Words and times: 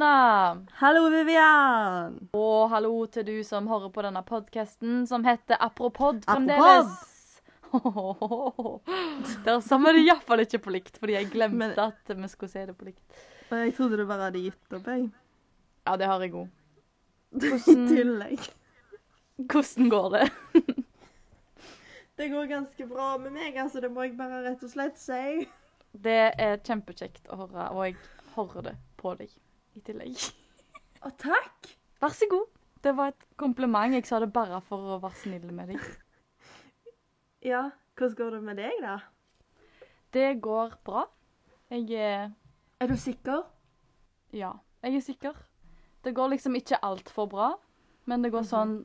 Hallo, 0.00 0.62
Hallo, 0.78 1.08
Vivian! 1.10 2.12
Og 2.36 2.68
hallo 2.70 3.06
til 3.10 3.24
du 3.26 3.32
som 3.42 3.66
hører 3.66 3.90
på 3.90 4.02
denne 4.06 4.20
podkasten 4.22 5.00
som 5.10 5.24
heter 5.26 5.58
Apropod 5.58 6.20
fremdeles. 6.22 6.92
Der 9.42 9.58
sa 9.64 9.78
vi 9.82 9.94
det 9.96 10.04
iallfall 10.04 10.44
ikke 10.44 10.60
på 10.62 10.70
likt, 10.76 11.00
fordi 11.02 11.16
jeg 11.16 11.30
glemte 11.32 11.58
Men- 11.58 11.74
at 11.82 12.12
vi 12.14 12.28
skulle 12.30 12.52
si 12.52 12.62
det 12.68 12.76
på 12.78 12.86
likt. 12.86 13.02
Jeg 13.50 13.74
trodde 13.74 13.96
du 13.98 14.04
bare 14.06 14.28
hadde 14.28 14.44
gitt 14.44 14.76
opp, 14.78 14.86
jeg. 14.86 15.10
Ja, 15.86 15.96
det 15.96 16.06
har 16.06 16.20
jeg 16.22 16.32
òg. 16.32 16.48
I 17.34 17.74
tillegg. 17.90 18.48
hvordan 19.50 19.90
går 19.90 20.08
det? 20.14 20.30
Det 22.18 22.30
går 22.30 22.46
ganske 22.50 22.86
bra 22.86 23.16
med 23.18 23.32
meg, 23.32 23.56
altså. 23.56 23.80
Det 23.80 23.90
må 23.90 24.02
jeg 24.06 24.16
bare 24.16 24.44
rett 24.46 24.62
og 24.62 24.70
slett 24.70 24.96
si. 24.98 25.48
Det 25.90 26.34
er 26.38 26.56
kjempekjekt 26.62 27.26
å 27.30 27.42
høre, 27.42 27.68
og 27.74 27.84
jeg 27.86 27.96
hører 28.36 28.62
det 28.62 28.76
på 28.96 29.18
deg 29.18 29.34
i 29.78 29.82
tillegg. 29.86 30.28
Å, 31.06 31.12
takk! 31.20 31.72
Vær 32.02 32.14
så 32.14 32.28
god. 32.30 32.46
Det 32.82 32.92
var 32.94 33.12
et 33.12 33.24
kompliment. 33.40 33.94
Jeg 33.94 34.06
sa 34.06 34.20
det 34.22 34.30
bare 34.34 34.60
for 34.66 34.94
å 34.96 35.00
være 35.02 35.18
snill 35.22 35.48
med 35.54 35.72
deg. 35.72 35.86
Ja, 37.46 37.68
hvordan 37.98 38.16
går 38.18 38.36
det 38.36 38.42
med 38.46 38.58
deg, 38.58 38.82
da? 38.82 38.96
Det 40.14 40.28
går 40.42 40.78
bra. 40.86 41.04
Jeg 41.70 41.90
er 41.94 42.30
Er 42.80 42.86
du 42.86 42.96
sikker? 42.96 43.42
Ja, 44.32 44.52
jeg 44.82 44.94
er 44.94 45.00
sikker. 45.00 45.34
Det 46.04 46.14
går 46.14 46.28
liksom 46.28 46.54
ikke 46.54 46.78
altfor 46.82 47.26
bra, 47.26 47.48
men 48.06 48.22
det 48.22 48.30
går 48.30 48.44
sånn, 48.46 48.76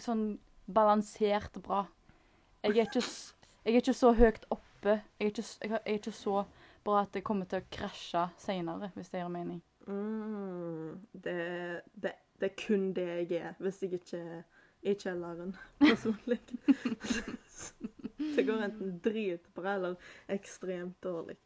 sånn 0.00 0.38
balansert 0.64 1.58
bra. 1.62 1.82
Jeg 2.62 2.78
er, 2.78 2.86
ikke, 2.86 3.02
jeg 3.64 3.74
er 3.74 3.80
ikke 3.82 3.94
så 3.94 4.12
høyt 4.16 4.46
oppe. 4.50 5.02
Jeg 5.20 5.26
er 5.26 5.30
ikke, 5.34 5.44
jeg 5.44 5.70
jeg 5.70 5.80
er 5.84 5.98
ikke 6.00 6.14
så 6.16 6.44
bra 6.84 7.02
at 7.02 7.12
det 7.12 7.24
kommer 7.26 7.46
til 7.46 7.60
å 7.60 7.68
krasje 7.70 8.24
seinere, 8.40 8.90
hvis 8.94 9.12
det 9.12 9.20
gir 9.20 9.28
mening. 9.28 9.60
Mm, 9.86 11.00
det, 11.12 11.82
det, 11.94 12.12
det 12.38 12.50
er 12.50 12.56
kun 12.66 12.92
det 12.96 13.06
jeg 13.08 13.40
er, 13.42 13.54
hvis 13.58 13.80
jeg 13.82 13.98
ikke 13.98 14.20
er 14.20 14.42
i 14.82 14.94
kjelleren 14.98 15.54
personlig. 15.80 16.38
det 18.36 18.44
går 18.46 18.62
enten 18.66 18.96
dritbra 19.04 19.74
eller 19.78 19.96
ekstremt 20.32 20.96
dårlig. 21.04 21.36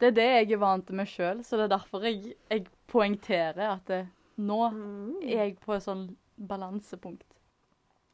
Det 0.00 0.10
er 0.10 0.16
det 0.16 0.26
jeg 0.28 0.52
er 0.52 0.60
vant 0.62 0.90
med 0.96 1.08
sjøl, 1.08 1.42
så 1.46 1.56
det 1.58 1.68
er 1.68 1.74
derfor 1.76 2.04
jeg, 2.04 2.34
jeg 2.50 2.66
poengterer 2.90 3.62
at 3.76 3.86
det, 3.90 4.00
nå 4.40 4.58
Mm. 4.72 5.20
er 5.22 5.44
jeg 5.44 5.58
på 5.60 5.74
et 5.76 5.84
sånn 5.84 6.06
balansepunkt. 6.36 7.26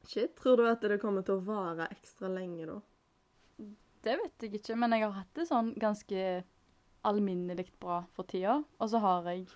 Shit, 0.06 0.34
tror 0.38 0.56
du 0.60 0.66
at 0.70 0.82
det 0.82 1.00
kommer 1.02 1.22
til 1.26 1.38
å 1.38 1.44
vare 1.46 1.88
ekstra 1.90 2.28
lenge 2.30 2.66
da? 2.68 2.76
Det 4.06 4.14
vet 4.20 4.42
jeg 4.44 4.54
ikke, 4.60 4.76
men 4.78 4.92
jeg 4.94 5.02
har 5.06 5.16
hatt 5.16 5.32
det 5.34 5.46
sånn 5.48 5.72
ganske 5.82 6.26
alminnelig 7.06 7.68
bra 7.82 8.00
for 8.14 8.26
tida. 8.30 8.60
Og 8.78 8.90
så 8.92 9.00
har 9.02 9.26
jeg 9.32 9.46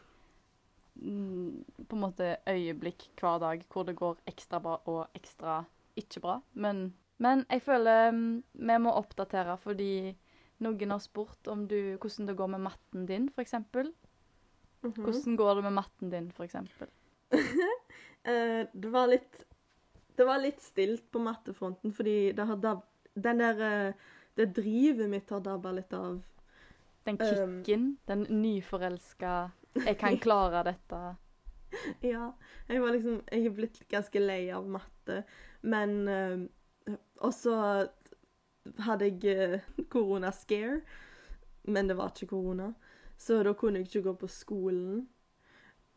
på 1.00 1.96
en 1.96 2.02
måte 2.02 2.34
øyeblikk 2.48 3.08
hver 3.20 3.38
dag 3.40 3.62
hvor 3.72 3.86
det 3.88 3.96
går 3.96 4.18
ekstra 4.28 4.60
bra 4.60 4.76
og 4.90 5.06
ekstra 5.16 5.62
ikke 5.96 6.20
bra. 6.20 6.40
Men, 6.52 6.90
men 7.18 7.44
jeg 7.50 7.62
føler 7.64 8.10
mm, 8.12 8.42
vi 8.52 8.78
må 8.84 8.92
oppdatere 8.98 9.56
fordi 9.60 9.92
noen 10.60 10.92
har 10.92 11.00
spurt 11.00 11.48
om 11.48 11.64
du, 11.68 11.96
hvordan 11.96 12.28
det 12.28 12.36
går 12.36 12.50
med 12.52 12.64
matten 12.68 13.06
din, 13.08 13.28
f.eks. 13.32 13.56
Mhm. 13.56 13.92
Hvordan 14.96 15.36
går 15.36 15.54
det 15.54 15.64
med 15.64 15.76
matten 15.78 16.12
din, 16.12 16.32
f.eks.? 16.36 16.56
Eh, 18.20 18.66
det 18.76 18.88
var 18.92 19.06
litt 19.08 19.46
Det 20.12 20.26
var 20.28 20.42
litt 20.42 20.58
stilt 20.60 21.06
på 21.08 21.22
mattefronten, 21.24 21.88
fordi 21.96 22.34
det 22.36 22.44
har 22.44 22.58
dab... 22.60 22.82
Den 23.16 23.40
der 23.40 23.62
eh, 23.64 23.94
Det 24.36 24.50
drivet 24.58 25.08
mitt 25.08 25.30
har 25.32 25.40
dabba 25.40 25.72
litt 25.72 25.94
av. 25.96 26.18
Den 27.08 27.16
Um. 27.16 27.96
den 28.06 28.26
nyforelska 28.28 29.50
'jeg 29.74 29.98
kan 29.98 30.18
klare 30.18 30.64
dette'. 30.64 31.16
Ja. 32.02 32.32
Jeg 32.68 32.82
var 32.82 32.92
liksom 32.92 33.22
Jeg 33.32 33.46
er 33.46 33.50
blitt 33.54 33.88
ganske 33.88 34.18
lei 34.18 34.50
av 34.50 34.66
matte, 34.68 35.24
men 35.62 36.08
uh, 36.08 36.46
Og 37.20 37.34
så 37.34 37.86
hadde 38.78 39.04
jeg 39.04 39.24
eh, 39.24 39.60
korona-scare, 39.88 40.80
men 41.62 41.88
det 41.88 41.96
var 41.96 42.10
ikke 42.10 42.26
korona. 42.26 42.72
Så 43.16 43.42
da 43.42 43.52
kunne 43.52 43.78
jeg 43.78 43.88
ikke 43.88 44.02
gå 44.02 44.14
på 44.20 44.28
skolen. 44.28 45.08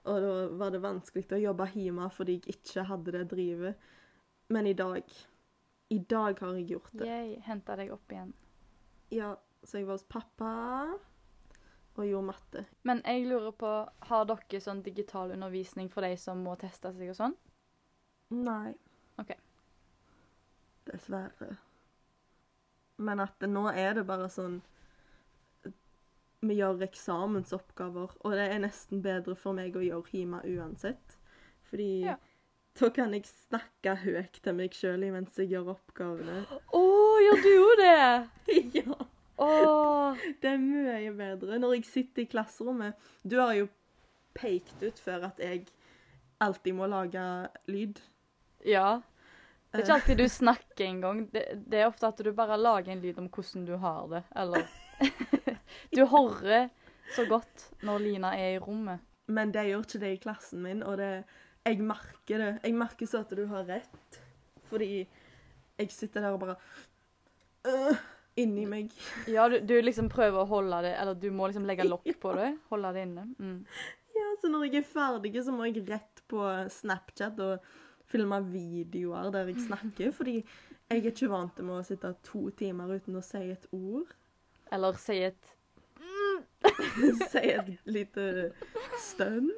Og 0.03 0.21
da 0.21 0.31
var 0.59 0.73
det 0.73 0.81
vanskelig 0.83 1.31
å 1.31 1.41
jobbe 1.41 1.69
hjemme 1.73 2.09
fordi 2.11 2.37
jeg 2.37 2.55
ikke 2.57 2.83
hadde 2.89 3.15
det 3.15 3.23
drivet. 3.31 3.89
Men 4.49 4.67
i 4.67 4.73
dag 4.73 5.03
I 5.89 5.99
dag 6.09 6.39
har 6.39 6.53
jeg 6.57 6.67
gjort 6.67 6.91
det. 6.91 7.07
Jeg 7.07 7.41
henta 7.45 7.75
deg 7.79 7.91
opp 7.93 8.11
igjen. 8.11 8.33
Ja, 9.13 9.35
så 9.63 9.77
jeg 9.77 9.87
var 9.87 9.99
hos 9.99 10.07
pappa 10.09 10.53
og 11.95 12.07
gjorde 12.07 12.25
matte. 12.31 12.65
Men 12.89 13.01
jeg 13.05 13.27
lurer 13.29 13.51
på, 13.53 13.71
har 14.09 14.25
dere 14.25 14.61
sånn 14.63 14.81
digital 14.85 15.31
undervisning 15.35 15.89
for 15.93 16.01
de 16.05 16.15
som 16.17 16.39
må 16.43 16.55
teste 16.61 16.89
seg 16.95 17.11
og 17.13 17.17
sånn? 17.19 17.35
Nei. 18.33 18.73
Ok. 19.21 19.35
Dessverre. 20.89 21.51
Men 22.97 23.21
at 23.23 23.35
det, 23.41 23.49
nå 23.49 23.67
er 23.71 23.93
det 23.97 24.03
bare 24.05 24.27
sånn 24.29 24.59
Vi 26.43 26.57
gjør 26.57 26.81
eksamensoppgaver, 26.83 28.11
og 28.19 28.33
det 28.35 28.49
er 28.51 28.59
nesten 28.65 28.99
bedre 29.05 29.35
for 29.39 29.55
meg 29.55 29.77
å 29.79 29.83
gjøre 29.85 30.11
hjemme 30.11 30.41
uansett. 30.43 31.15
Fordi 31.69 32.01
Ja. 32.03 32.17
da 32.81 32.89
kan 32.89 33.13
jeg 33.15 33.23
snakke 33.29 33.93
høyt 34.03 34.41
til 34.43 34.53
meg 34.57 34.75
sjøl 34.75 35.05
mens 35.13 35.37
jeg 35.39 35.53
gjør 35.53 35.71
oppgavene. 35.77 36.41
Å, 36.73 36.83
gjør 37.23 37.43
du 37.45 37.49
jo 37.53 37.69
det? 37.79 38.27
ja. 38.81 38.97
Å, 39.43 40.15
Det 40.41 40.51
er 40.51 40.59
mye 40.61 41.13
bedre 41.17 41.59
når 41.61 41.77
jeg 41.77 41.87
sitter 41.89 42.23
i 42.23 42.29
klasserommet. 42.31 42.99
Du 43.23 43.37
har 43.41 43.55
jo 43.57 43.69
pekt 44.37 44.81
ut 44.83 44.99
før 45.01 45.29
at 45.29 45.41
jeg 45.43 45.65
alltid 46.43 46.77
må 46.77 46.89
lage 46.91 47.23
lyd. 47.71 48.01
ja. 48.65 49.01
Det 49.73 49.79
er 49.79 49.85
ikke 49.87 49.93
alltid 49.95 50.19
du 50.21 50.27
snakker 50.29 50.85
engang. 50.85 51.21
Det, 51.33 51.41
det 51.65 51.79
er 51.81 51.87
ofte 51.87 52.05
at 52.05 52.19
du 52.21 52.27
bare 52.37 52.59
lager 52.61 52.93
en 52.93 52.99
lyd 53.01 53.17
om 53.17 53.25
hvordan 53.33 53.63
du 53.65 53.71
har 53.81 54.03
det, 54.11 54.19
eller 54.37 54.67
Du 55.95 56.03
hører 56.05 56.67
så 57.15 57.25
godt 57.25 57.63
når 57.81 58.03
Lina 58.03 58.35
er 58.37 58.55
i 58.55 58.61
rommet. 58.61 59.01
Men 59.33 59.49
det 59.55 59.65
gjør 59.71 59.85
ikke 59.87 60.01
det 60.03 60.11
i 60.13 60.19
klassen 60.21 60.61
min, 60.61 60.83
og 60.85 60.99
det, 61.01 61.23
jeg 61.65 61.79
merker 61.81 62.41
det. 62.43 62.51
Jeg 62.63 62.75
merker 62.77 63.09
så 63.09 63.23
at 63.23 63.33
du 63.33 63.47
har 63.49 63.65
rett. 63.65 64.19
Fordi 64.69 64.91
jeg 65.79 65.91
sitter 65.91 66.21
der 66.21 66.35
og 66.35 66.43
bare 66.43 66.55
øh, 67.65 67.97
Inni 68.41 68.65
meg. 68.65 68.93
Ja, 69.29 69.45
du, 69.49 69.59
du 69.61 69.75
liksom 69.81 70.07
prøver 70.09 70.41
å 70.41 70.49
holde 70.49 70.79
det, 70.87 70.93
eller 70.97 71.17
du 71.19 71.27
må 71.35 71.47
liksom 71.49 71.67
legge 71.69 71.85
lokk 71.85 72.07
på 72.21 72.33
det. 72.39 72.49
Holde 72.71 72.93
det 72.95 73.05
inne. 73.07 73.27
Mm. 73.37 73.59
Ja, 74.13 74.27
Så 74.41 74.49
når 74.49 74.67
jeg 74.67 74.81
er 74.81 74.87
ferdig, 74.89 75.33
så 75.45 75.53
må 75.53 75.67
jeg 75.69 75.83
rett 75.89 76.23
på 76.29 76.41
Snapchat 76.73 77.39
og 77.45 77.65
filme 78.09 78.39
videoer 78.49 79.31
der 79.33 79.49
jeg 79.51 79.65
snakker. 79.67 80.11
Fordi 80.17 80.39
jeg 80.41 80.99
er 80.99 81.09
ikke 81.09 81.29
vant 81.31 81.55
til 81.57 81.69
å 81.73 81.81
sitte 81.85 82.13
to 82.25 82.47
timer 82.57 82.95
uten 82.97 83.17
å 83.17 83.25
si 83.25 83.43
et 83.53 83.67
ord. 83.73 84.13
Eller 84.73 84.97
si 85.01 85.19
et 85.29 85.53
si 87.31 87.41
et 87.51 87.69
lite 87.89 88.23
stønn. 89.01 89.49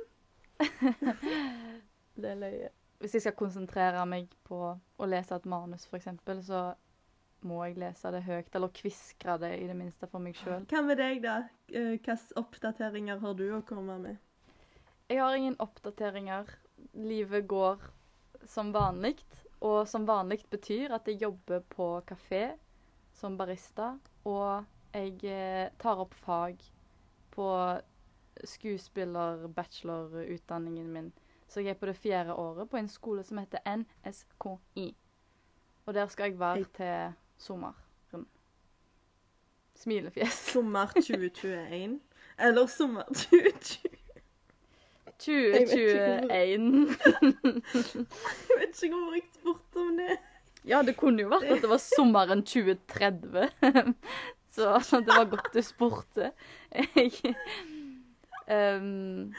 Det 2.15 2.29
er 2.31 2.39
løye. 2.39 2.69
Hvis 2.99 3.17
jeg 3.17 3.25
skal 3.25 3.35
konsentrere 3.37 4.05
meg 4.07 4.31
på 4.47 4.57
å 4.71 5.07
lese 5.09 5.35
et 5.35 5.47
manus, 5.51 5.83
f.eks., 5.91 6.07
så 6.47 6.61
må 7.45 7.61
jeg 7.67 7.77
lese 7.79 8.11
det 8.13 8.23
høyt, 8.25 8.55
eller 8.57 8.71
kviskre 8.75 9.37
det 9.41 9.53
i 9.61 9.67
det 9.69 9.77
minste 9.77 10.07
for 10.11 10.19
meg 10.23 10.37
sjøl. 10.39 10.65
Hva 10.71 10.81
med 10.85 10.97
deg, 11.01 11.15
da? 11.23 11.35
Eh, 11.69 11.91
Hvilke 11.95 12.17
oppdateringer 12.41 13.17
har 13.21 13.33
du 13.37 13.45
å 13.55 13.61
komme 13.67 13.95
med? 14.01 14.15
Jeg 15.09 15.21
har 15.21 15.37
ingen 15.37 15.57
oppdateringer. 15.61 16.45
Livet 16.97 17.47
går 17.47 17.77
som 18.49 18.73
vanlig. 18.75 19.17
Og 19.65 19.87
som 19.89 20.05
vanlig 20.05 20.41
betyr 20.51 20.91
at 20.93 21.07
jeg 21.09 21.21
jobber 21.23 21.59
på 21.71 21.87
kafé 22.09 22.43
som 23.15 23.37
barista, 23.39 23.93
og 24.27 24.65
jeg 24.93 25.13
eh, 25.23 25.69
tar 25.79 26.01
opp 26.03 26.13
fag 26.25 26.59
på 27.31 27.47
skuespiller-bachelorutdanningen 28.43 30.93
min. 30.93 31.13
Så 31.47 31.59
jeg 31.61 31.69
er 31.75 31.79
på 31.79 31.85
det 31.85 31.95
fjerde 31.97 32.33
året 32.35 32.69
på 32.69 32.77
en 32.77 32.89
skole 32.89 33.23
som 33.23 33.37
heter 33.39 33.59
NSKI. 33.65 34.95
Og 35.85 35.93
der 35.93 36.07
skal 36.11 36.31
jeg 36.31 36.39
være 36.39 36.65
til 36.75 37.13
sommeren. 37.37 37.85
Smilefjes. 39.75 40.33
Sommer 40.53 40.87
2021? 40.87 41.99
Eller 42.37 42.67
sommer 42.67 43.03
2020? 43.03 43.89
2021. 45.17 46.29
Jeg 48.49 48.59
vet 48.59 48.83
ikke 48.83 48.95
hvor 48.95 49.13
jeg 49.15 49.23
spurte 49.31 49.79
om 49.79 49.99
det. 49.99 50.17
Ja, 50.65 50.81
det 50.83 50.95
kunne 50.97 51.23
jo 51.23 51.29
vært 51.31 51.47
at 51.53 51.61
det 51.63 51.69
var 51.71 51.79
sommeren 51.79 52.41
2030. 52.43 53.47
Så 54.55 54.99
det 55.03 55.15
var 55.15 55.29
godt 55.31 55.51
du 55.53 55.61
spurte. 55.63 56.31
Jeg, 56.71 57.35
um, 58.47 59.31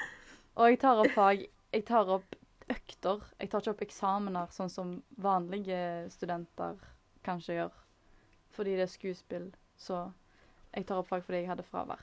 og 0.54 0.70
jeg 0.70 0.78
tar 0.80 1.00
opp 1.00 1.12
fag 1.14 1.46
Jeg 1.72 1.84
tar 1.88 2.12
opp 2.16 2.36
økter. 2.72 3.24
Jeg 3.40 3.50
tar 3.50 3.64
ikke 3.64 3.74
opp 3.74 3.84
eksamener, 3.84 4.52
sånn 4.54 4.72
som 4.72 4.94
vanlige 5.20 6.06
studenter 6.14 6.78
kanskje 7.26 7.60
gjør. 7.60 7.85
Fordi 8.56 8.76
det 8.78 8.86
er 8.86 8.92
skuespill. 8.92 9.50
Så 9.76 10.06
jeg 10.72 10.86
tar 10.88 11.00
opp 11.00 11.10
fag 11.10 11.24
fordi 11.24 11.44
jeg 11.44 11.50
hadde 11.52 11.66
fravær. 11.68 12.02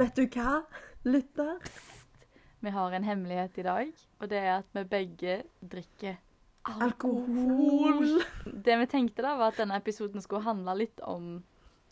Vet 0.00 0.16
du 0.16 0.26
hva, 0.34 0.60
lytter? 1.06 1.70
Vi 2.60 2.70
har 2.74 2.92
en 2.92 3.06
hemmelighet 3.06 3.58
i 3.58 3.64
dag, 3.64 3.92
og 4.20 4.28
det 4.30 4.38
er 4.38 4.58
at 4.58 4.74
vi 4.76 4.82
begge 4.84 5.36
drikker 5.62 6.18
Alkohol. 6.68 8.20
Det 8.44 8.76
vi 8.82 8.86
tenkte 8.86 9.24
da, 9.24 9.32
var 9.40 9.54
at 9.54 9.60
denne 9.62 9.78
episoden 9.80 10.20
skulle 10.20 10.44
handle 10.44 10.74
litt 10.82 11.00
om 11.00 11.38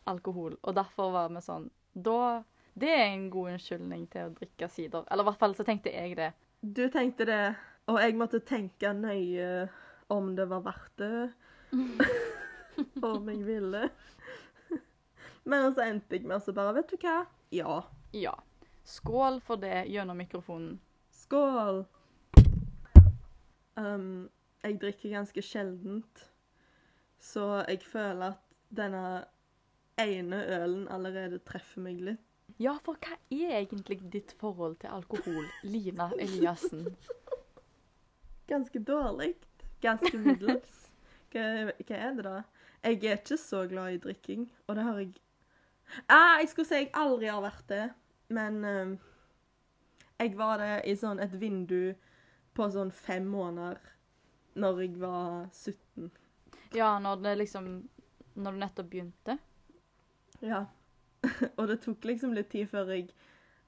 alkohol, 0.09 0.59
og 0.63 0.77
derfor 0.77 1.13
var 1.15 1.33
vi 1.33 1.43
sånn 1.45 1.71
Da 1.93 2.45
Det 2.79 2.91
er 2.93 3.09
en 3.09 3.31
god 3.33 3.55
unnskyldning 3.55 4.05
til 4.13 4.29
å 4.29 4.35
drikke 4.37 4.69
sider. 4.71 5.07
Eller 5.11 5.25
i 5.25 5.29
hvert 5.31 5.41
fall 5.41 5.57
så 5.59 5.65
tenkte 5.67 5.91
jeg 5.91 6.15
det. 6.21 6.31
Du 6.61 6.85
tenkte 6.93 7.27
det, 7.27 7.43
og 7.89 8.01
jeg 8.03 8.17
måtte 8.21 8.41
tenke 8.45 8.93
nøye 8.93 9.69
om 10.13 10.35
det 10.37 10.49
var 10.51 10.65
verdt 10.67 11.01
det. 11.01 11.31
om 13.11 13.29
jeg 13.29 13.45
ville. 13.47 13.89
Men 15.49 15.73
så 15.73 15.87
endte 15.89 16.19
jeg 16.19 16.29
med 16.29 16.45
å 16.45 16.55
bare 16.57 16.75
Vet 16.77 16.93
du 16.93 16.99
hva? 17.01 17.23
Ja. 17.55 17.79
Ja. 18.13 18.35
Skål 18.89 19.41
for 19.45 19.61
det 19.61 19.87
gjennom 19.93 20.21
mikrofonen. 20.21 20.77
Skål! 21.13 21.85
Um, 23.79 24.29
jeg 24.65 24.79
drikker 24.83 25.13
ganske 25.13 25.43
sjeldent, 25.45 26.23
så 27.23 27.61
jeg 27.69 27.85
føler 27.87 28.33
at 28.33 28.41
denne 28.75 29.03
ene 30.01 30.41
ølen 30.57 30.89
allerede 30.91 31.39
treffer 31.47 31.85
meg 31.85 32.01
litt. 32.03 32.25
Ja, 32.59 32.75
for 32.83 32.99
hva 32.99 33.19
er 33.31 33.61
egentlig 33.61 34.01
ditt 34.11 34.33
forhold 34.41 34.81
til 34.83 34.91
alkohol, 34.97 35.47
Lina 35.63 36.11
Eliassen? 36.19 36.89
Ganske 38.49 38.81
dårlig. 38.81 39.35
Ganske 39.81 40.19
middels. 40.19 40.85
Hva, 41.33 41.43
hva 41.69 41.97
er 41.97 42.15
det, 42.17 42.23
da? 42.25 42.39
Jeg 42.81 43.03
er 43.05 43.19
ikke 43.19 43.37
så 43.37 43.67
glad 43.69 43.93
i 43.93 43.99
drikking, 44.01 44.47
og 44.67 44.77
det 44.79 44.85
har 44.87 45.01
jeg 45.03 45.11
ah, 46.09 46.39
Jeg 46.41 46.49
skulle 46.49 46.69
si 46.69 46.79
jeg 46.79 46.91
aldri 46.97 47.29
har 47.29 47.43
vært 47.45 47.67
det, 47.69 47.83
men 48.33 48.57
um, 48.65 48.95
jeg 50.19 50.33
var 50.39 50.63
det 50.63 50.71
i 50.89 50.95
sånn 50.97 51.21
et 51.21 51.35
vindu 51.37 51.93
på 52.57 52.71
sånn 52.73 52.95
fem 52.95 53.27
måneder 53.29 53.83
når 54.59 54.81
jeg 54.83 54.97
var 55.03 55.51
17. 55.53 56.09
Ja, 56.75 56.97
når 56.99 57.21
det 57.23 57.37
liksom 57.43 57.69
Når 58.35 58.53
du 58.53 58.59
nettopp 58.59 58.91
begynte. 58.91 59.39
Ja. 60.41 60.65
og 61.59 61.69
det 61.69 61.81
tok 61.83 62.05
liksom 62.07 62.35
litt 62.37 62.53
tid 62.53 62.69
før 62.71 62.93
jeg 62.95 63.09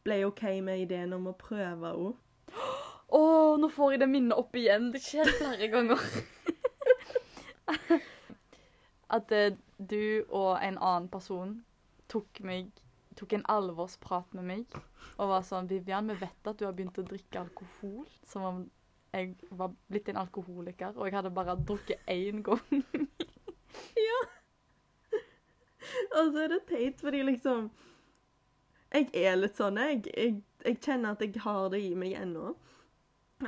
ble 0.06 0.21
OK 0.29 0.44
med 0.62 0.85
ideen 0.85 1.12
om 1.17 1.27
å 1.27 1.37
prøve 1.37 1.91
henne. 1.91 2.12
Å, 3.11 3.23
nå 3.59 3.71
får 3.75 3.95
jeg 3.95 4.03
det 4.03 4.11
minnet 4.11 4.39
opp 4.39 4.55
igjen. 4.57 4.91
Det 4.95 5.03
skjer 5.03 5.31
flere 5.39 5.71
ganger. 5.73 6.05
At 9.17 9.33
eh, 9.35 9.57
du 9.79 10.23
og 10.29 10.61
en 10.62 10.79
annen 10.79 11.09
person 11.11 11.57
tok 12.11 12.43
meg 12.47 12.71
tok 13.19 13.35
en 13.37 13.47
alvorsprat 13.53 14.33
med 14.39 14.47
meg 14.49 14.77
og 15.21 15.29
var 15.29 15.43
sånn 15.45 15.67
'Vivian, 15.69 16.09
vi 16.09 16.17
vet 16.23 16.47
at 16.49 16.59
du 16.59 16.65
har 16.65 16.73
begynt 16.77 16.99
å 17.03 17.05
drikke 17.05 17.43
alkohol.' 17.43 18.07
Som 18.27 18.47
om 18.49 18.61
jeg 19.13 19.35
var 19.51 19.75
blitt 19.91 20.09
en 20.09 20.21
alkoholiker, 20.23 20.95
og 20.97 21.06
jeg 21.06 21.17
hadde 21.19 21.35
bare 21.35 21.56
drukket 21.59 21.99
én 22.06 22.43
gang. 22.47 22.63
Og 26.17 26.33
så 26.33 26.45
er 26.45 26.49
det 26.53 26.67
teit, 26.69 27.01
fordi 27.01 27.23
liksom 27.27 27.71
Jeg 28.93 29.11
er 29.15 29.37
litt 29.39 29.56
sånn, 29.59 29.77
jeg. 29.79 30.03
Jeg, 30.15 30.43
jeg 30.65 30.79
kjenner 30.83 31.15
at 31.15 31.21
jeg 31.23 31.43
har 31.45 31.69
det 31.71 31.79
i 31.83 31.95
meg 31.95 32.17
ennå. 32.19 32.55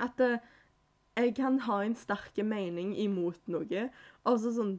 At 0.00 0.21
eh, 0.21 0.39
jeg 1.17 1.35
kan 1.37 1.59
ha 1.67 1.83
en 1.85 1.97
sterk 1.99 2.39
mening 2.44 2.94
imot 2.99 3.41
noe, 3.53 3.89
og 4.25 4.39
så 4.41 4.55
sånn 4.56 4.79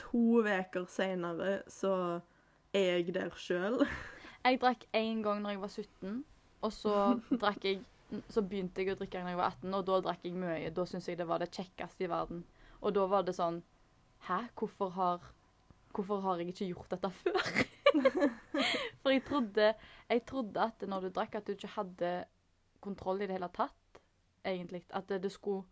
to 0.00 0.42
uker 0.44 0.86
seinere 0.92 1.60
så 1.72 2.20
er 2.76 3.00
jeg 3.00 3.14
der 3.16 3.34
sjøl. 3.40 3.82
Jeg 4.46 4.60
drakk 4.62 4.84
én 4.94 5.24
gang 5.24 5.40
når 5.42 5.56
jeg 5.56 5.58
var 5.58 5.70
17, 5.72 6.18
og 6.62 6.70
så 6.70 6.90
drakk 7.42 7.64
jeg 7.66 7.80
så 8.30 8.42
begynte 8.46 8.84
jeg 8.84 8.94
å 8.94 8.98
drikke 9.00 9.22
når 9.22 9.32
jeg 9.32 9.38
var 9.40 9.54
18, 9.56 9.72
og 9.74 9.86
da 9.88 9.96
drakk 10.04 10.26
jeg 10.26 10.36
mye. 10.38 10.68
Da 10.70 10.84
syntes 10.86 11.08
jeg 11.10 11.18
det 11.18 11.26
var 11.26 11.42
det 11.42 11.48
kjekkeste 11.50 12.06
i 12.06 12.10
verden. 12.10 12.44
Og 12.78 12.94
da 12.94 13.06
var 13.10 13.26
det 13.26 13.34
sånn 13.34 13.62
Hæ, 14.26 14.38
hvorfor 14.58 14.92
har, 14.94 15.26
hvorfor 15.94 16.22
har 16.24 16.40
jeg 16.40 16.52
ikke 16.52 16.70
gjort 16.70 16.94
dette 16.94 17.10
før? 17.18 17.50
For 19.02 19.12
jeg 19.12 19.22
trodde, 19.26 19.66
jeg 20.10 20.22
trodde 20.26 20.62
at 20.62 20.86
når 20.88 21.04
du 21.04 21.10
drakk, 21.18 21.36
at 21.38 21.46
du 21.46 21.52
ikke 21.54 21.74
hadde 21.74 22.12
kontroll 22.82 23.20
i 23.22 23.28
det 23.28 23.36
hele 23.36 23.50
tatt, 23.54 23.76
egentlig. 24.46 24.84
At 24.90 25.08
det, 25.10 25.22
det 25.26 25.32
skulle 25.32 25.64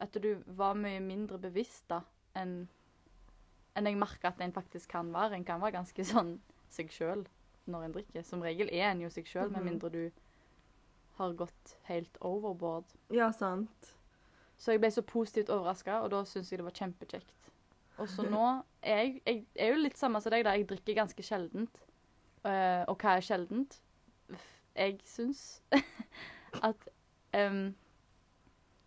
At 0.00 0.16
du 0.22 0.42
var 0.46 0.74
mye 0.74 1.00
mindre 1.04 1.38
bevisst 1.38 1.88
da 1.92 2.00
enn 2.38 2.68
enn 3.76 3.86
jeg 3.86 3.96
merker 4.00 4.28
at 4.32 4.40
en 4.42 4.52
faktisk 4.52 4.90
kan 4.90 5.12
være. 5.14 5.36
En 5.38 5.44
kan 5.46 5.60
være 5.62 5.76
ganske 5.78 6.04
sånn 6.04 6.32
seg 6.68 6.90
sjøl 6.90 7.22
når 7.70 7.84
en 7.86 7.92
drikker. 7.94 8.24
Som 8.26 8.42
regel 8.42 8.68
er 8.74 8.88
en 8.90 9.00
jo 9.04 9.10
seg 9.12 9.28
sjøl, 9.30 9.50
med 9.50 9.60
Mhm. 9.62 9.68
mindre 9.68 9.90
du 9.94 10.10
har 11.20 11.32
gått 11.38 11.76
helt 11.86 12.18
overboard. 12.20 12.84
Ja, 13.14 13.30
sant. 13.32 13.92
Så 14.58 14.72
jeg 14.72 14.80
ble 14.82 14.90
så 14.90 15.02
positivt 15.06 15.48
overraska, 15.54 16.00
og 16.02 16.10
da 16.10 16.24
syntes 16.24 16.50
jeg 16.50 16.58
det 16.58 16.64
var 16.66 16.72
kjempekjekt. 16.80 17.50
Og 17.98 18.08
så 18.08 18.22
nå 18.34 18.64
er 18.82 18.96
jeg, 19.04 19.22
jeg 19.26 19.46
er 19.56 19.70
jo 19.74 19.82
litt 19.84 19.96
samme 19.96 20.20
som 20.20 20.30
deg, 20.34 20.44
da. 20.44 20.56
Jeg 20.56 20.66
drikker 20.68 20.94
ganske 20.98 21.22
sjeldent. 21.22 21.80
Eh, 22.44 22.84
og 22.88 22.98
hva 22.98 23.16
er 23.16 23.20
sjeldent? 23.24 23.78
Jeg 24.74 24.98
syns 25.04 25.62
at 26.62 26.88
em, 27.32 27.74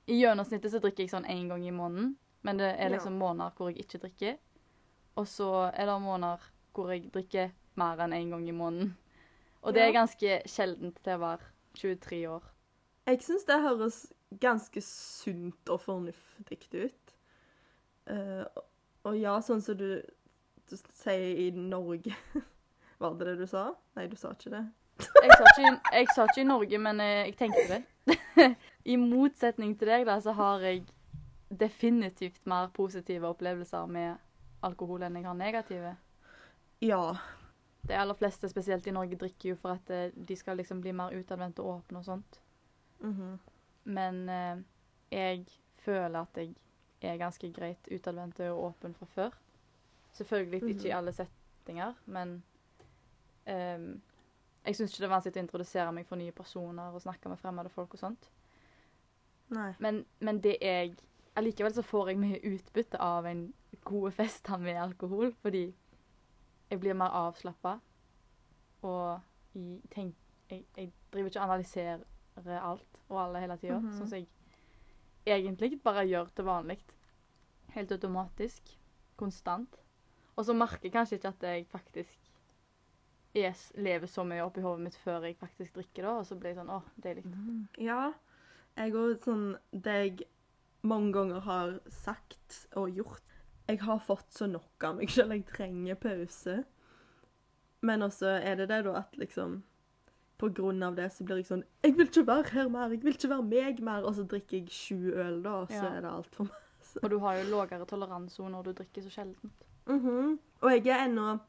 I 0.07 0.17
gjennomsnittet 0.19 0.71
så 0.73 0.79
drikker 0.83 1.03
jeg 1.05 1.11
sånn 1.13 1.27
én 1.31 1.47
gang 1.47 1.63
i 1.65 1.71
måneden. 1.71 2.15
Men 2.43 2.57
det 2.59 2.73
er 2.77 2.89
Ja. 2.89 2.97
liksom 2.97 3.17
måneder 3.17 3.53
hvor 3.55 3.69
jeg 3.71 3.85
ikke 3.85 4.01
drikker. 4.03 4.37
Og 5.15 5.25
så 5.27 5.71
er 5.73 5.85
det 5.85 6.01
måneder 6.01 6.39
hvor 6.73 6.89
jeg 6.91 7.11
drikker 7.11 7.51
mer 7.75 7.97
enn 8.03 8.11
én 8.13 8.29
gang 8.29 8.47
i 8.49 8.51
måneden. 8.51 8.95
Og 9.63 9.73
det 9.73 9.81
Ja. 9.83 9.87
er 9.89 9.93
ganske 9.93 10.41
sjeldent 10.47 11.01
til 11.03 11.13
å 11.13 11.19
være 11.19 11.39
23 11.75 12.27
år. 12.27 12.43
Jeg 13.07 13.19
syns 13.21 13.45
det 13.45 13.61
høres 13.61 14.13
ganske 14.39 14.81
sunt 14.81 15.69
og 15.69 15.79
fornuftig 15.79 16.83
ut. 16.85 17.13
Uh, 18.09 18.43
og 19.05 19.15
ja, 19.17 19.37
sånn 19.39 19.61
som 19.61 19.77
du, 19.77 20.01
du 20.69 20.75
sier 20.93 21.37
i 21.37 21.51
Norge 21.51 22.13
Var 22.99 23.13
det 23.17 23.25
det 23.27 23.37
du 23.39 23.47
sa? 23.47 23.73
Nei, 23.95 24.07
du 24.07 24.15
sa 24.15 24.31
ikke 24.31 24.51
det. 24.51 24.63
Jeg 24.99 25.31
sa 25.37 25.43
ikke, 25.49 25.79
jeg 25.93 26.07
sa 26.15 26.25
ikke 26.29 26.41
i 26.41 26.47
Norge, 26.47 26.77
men 26.79 26.99
eh, 27.01 27.25
jeg 27.27 27.35
tenkte 27.37 27.63
det. 27.69 27.83
I 28.93 28.95
motsetning 28.99 29.73
til 29.79 29.87
deg, 29.89 30.05
da, 30.05 30.19
så 30.21 30.31
har 30.37 30.59
jeg 30.65 30.83
definitivt 31.53 32.45
mer 32.49 32.67
positive 32.73 33.27
opplevelser 33.29 33.85
med 33.87 34.17
alkohol 34.63 35.03
enn 35.05 35.15
jeg 35.19 35.25
har 35.27 35.37
negative. 35.39 35.95
Ja. 36.81 37.01
De 37.87 37.95
aller 37.99 38.15
fleste, 38.15 38.47
spesielt 38.49 38.87
i 38.87 38.93
Norge, 38.95 39.17
drikker 39.19 39.49
jo 39.53 39.55
for 39.59 39.75
at 39.77 39.89
eh, 39.91 40.11
de 40.15 40.35
skal 40.39 40.57
liksom 40.59 40.81
bli 40.83 40.93
mer 40.95 41.15
utadvendte 41.17 41.63
og 41.63 41.79
åpne 41.81 41.99
og 42.03 42.05
sånt. 42.11 42.39
mhm. 43.01 43.39
Men 43.85 44.29
eh, 44.29 44.57
jeg 45.11 45.41
føler 45.83 46.21
at 46.21 46.37
jeg 46.39 46.53
er 47.03 47.17
ganske 47.19 47.49
greit 47.51 47.89
utadvendt 47.91 48.39
og 48.47 48.61
åpen 48.69 48.93
fra 48.95 49.05
før. 49.11 49.33
Selvfølgelig 50.15 50.61
ikke 50.63 50.87
i 50.87 50.91
Mhm. 50.91 50.97
alle 50.97 51.11
settinger, 51.11 51.93
men 52.05 52.43
ehm, 53.47 54.01
jeg 54.65 54.75
syns 54.75 54.91
ikke 54.93 55.03
det 55.03 55.07
er 55.09 55.13
vanskelig 55.15 55.37
å 55.37 55.43
introdusere 55.43 55.91
meg 55.91 56.05
for 56.07 56.15
nye 56.21 56.31
personer 56.31 56.93
og 56.95 57.01
snakke 57.03 57.29
med 57.29 57.39
fremmede 57.41 57.69
folk 57.69 57.93
og 57.93 57.99
sånt. 57.99 58.29
Nei. 59.53 59.73
Men, 59.79 60.05
men 60.19 60.39
det 60.43 60.57
jeg 60.61 60.95
Allikevel 61.35 61.73
så 61.73 61.81
får 61.81 62.11
jeg 62.11 62.19
mye 62.21 62.39
utbytte 62.45 62.99
av 63.01 63.25
en 63.25 63.39
gode 63.89 64.11
fest 64.13 64.47
med 64.61 64.77
alkohol, 64.77 65.31
fordi 65.41 65.63
jeg 66.69 66.79
blir 66.79 66.93
mer 66.93 67.09
avslappa. 67.09 67.79
Og 68.85 69.21
jeg, 69.55 69.79
tenk, 69.89 70.13
jeg, 70.51 70.63
jeg 70.77 70.91
driver 71.11 71.31
ikke 71.31 71.39
og 71.41 71.47
analyserer 71.47 72.03
alt 72.61 72.99
og 73.09 73.17
alle 73.23 73.41
hele 73.41 73.57
tida, 73.57 73.79
Mhm. 73.79 73.95
sånn 73.97 74.07
som 74.11 74.17
jeg 74.19 74.27
egentlig 75.25 75.81
bare 75.83 76.05
gjør 76.05 76.29
til 76.35 76.45
vanlig. 76.45 76.77
Helt 77.73 77.91
automatisk. 77.91 78.77
Konstant. 79.17 79.75
Og 80.35 80.45
så 80.45 80.53
merker 80.53 80.83
jeg 80.83 80.91
kanskje 80.93 81.17
ikke 81.17 81.33
at 81.33 81.41
jeg 81.49 81.65
faktisk 81.67 82.22
er, 83.35 83.49
s- 83.51 83.71
lever 83.75 84.07
så 84.07 84.23
mye 84.25 84.43
oppi 84.45 84.61
hodet 84.61 84.83
mitt 84.83 84.95
før 85.01 85.23
jeg 85.25 85.37
faktisk 85.39 85.73
drikker, 85.73 86.03
da, 86.05 86.11
og 86.19 86.25
så 86.25 86.35
blir 86.37 86.51
jeg 86.53 86.57
sånn 86.59 86.69
Å, 86.69 86.81
deilig. 87.01 87.23
Ja. 87.81 88.11
Jeg 88.77 88.93
òg 88.93 89.23
sånn 89.23 89.57
Det 89.71 89.93
jeg 90.03 90.27
mange 90.83 91.13
ganger 91.13 91.39
har 91.45 91.79
sagt 91.89 92.67
og 92.75 92.89
gjort 92.91 93.21
Jeg 93.69 93.79
har 93.81 93.99
fått 93.99 94.31
så 94.33 94.47
nok 94.49 94.83
av 94.83 94.97
meg 94.97 95.09
selv. 95.09 95.31
Jeg 95.31 95.45
trenger 95.45 95.95
pause. 95.95 96.63
Men 97.81 98.01
også 98.05 98.27
er 98.43 98.55
det 98.55 98.67
det 98.69 98.81
da 98.85 98.93
at 99.01 99.15
liksom 99.19 99.61
På 100.39 100.49
grunn 100.53 100.81
av 100.83 100.95
det 100.95 101.09
så 101.13 101.23
blir 101.25 101.37
jeg 101.41 101.47
sånn 101.49 101.63
Jeg 101.83 101.95
vil 101.97 102.07
ikke 102.09 102.25
være 102.27 102.49
her 102.53 102.69
mer! 102.69 102.89
Jeg 102.91 103.03
vil 103.03 103.13
ikke 103.17 103.29
være 103.29 103.47
meg 103.49 103.79
mer! 103.81 104.03
Og 104.03 104.15
så 104.17 104.25
drikker 104.27 104.57
jeg 104.59 104.69
sju 104.73 105.13
øl, 105.15 105.41
da, 105.45 105.53
og 105.63 105.69
så 105.71 105.81
Ja. 105.83 105.93
er 105.97 106.01
det 106.01 106.11
alt 106.11 106.35
for 106.35 106.43
meg. 106.49 106.59
Og 107.03 107.09
du 107.09 107.17
har 107.19 107.37
jo 107.39 107.43
lavere 107.49 107.85
toleranse 107.89 108.43
når 108.49 108.63
du 108.67 108.73
drikker 108.73 109.01
så 109.01 109.09
sjeldent. 109.09 109.63
Mhm. 109.87 110.37
Og 110.61 110.69
jeg 110.71 110.87
er 110.87 111.07
ennå 111.07 111.39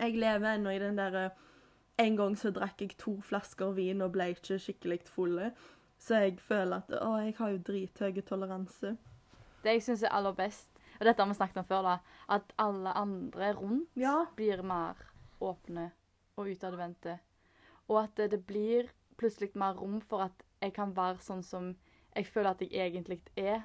Jeg 0.00 0.16
lever 0.18 0.54
ennå 0.54 0.70
i 0.74 0.78
den 0.82 0.98
derre 0.98 1.30
En 1.98 2.16
gang 2.16 2.34
så 2.36 2.50
drakk 2.50 2.80
jeg 2.82 2.96
to 2.98 3.20
flasker 3.22 3.70
vin 3.76 4.02
og 4.02 4.12
ble 4.16 4.32
ikke 4.34 4.58
skikkelig 4.58 5.04
fulle. 5.06 5.52
Så 5.98 6.18
jeg 6.24 6.40
føler 6.42 6.82
at 6.82 6.90
å, 6.98 7.12
jeg 7.22 7.36
har 7.38 7.52
jo 7.52 7.60
drithøy 7.68 8.18
toleranse. 8.26 8.96
Det 9.62 9.76
jeg 9.76 9.84
syns 9.86 10.02
er 10.02 10.10
aller 10.12 10.34
best, 10.34 10.74
og 10.98 11.06
dette 11.06 11.22
har 11.22 11.30
vi 11.30 11.36
snakket 11.38 11.60
om 11.62 11.68
før, 11.68 11.86
da, 11.86 11.94
at 12.34 12.50
alle 12.58 12.96
andre 12.98 13.52
rundt 13.54 13.94
Ja. 13.96 14.24
blir 14.36 14.62
mer 14.66 14.98
åpne 15.40 15.92
og 16.36 16.50
utadvendte. 16.50 17.18
Og 17.88 18.02
at 18.02 18.16
det, 18.16 18.30
det 18.30 18.42
blir 18.46 18.90
plutselig 19.16 19.54
mer 19.54 19.78
rom 19.78 20.00
for 20.00 20.26
at 20.26 20.44
jeg 20.60 20.74
kan 20.74 20.96
være 20.96 21.22
sånn 21.22 21.42
som 21.46 21.76
jeg 22.16 22.26
føler 22.26 22.50
at 22.50 22.62
jeg 22.66 22.90
egentlig 22.90 23.20
er. 23.36 23.62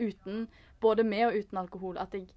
Uten 0.00 0.48
Både 0.80 1.04
med 1.04 1.26
og 1.26 1.36
uten 1.36 1.58
alkohol. 1.60 1.98
At 1.98 2.14
jeg 2.14 2.30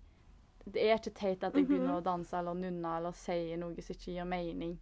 Det 0.65 0.79
er 0.81 0.95
ikke 0.97 1.13
teit 1.13 1.43
at 1.43 1.53
jeg 1.55 1.67
begynner 1.67 1.91
Mhm. 1.93 1.97
å 1.99 2.03
danse 2.03 2.37
eller 2.37 2.53
nunne 2.55 2.97
eller 2.97 3.11
si 3.11 3.55
noe 3.59 3.81
som 3.81 3.93
ikke 3.95 4.13
gir 4.13 4.25
mening. 4.25 4.77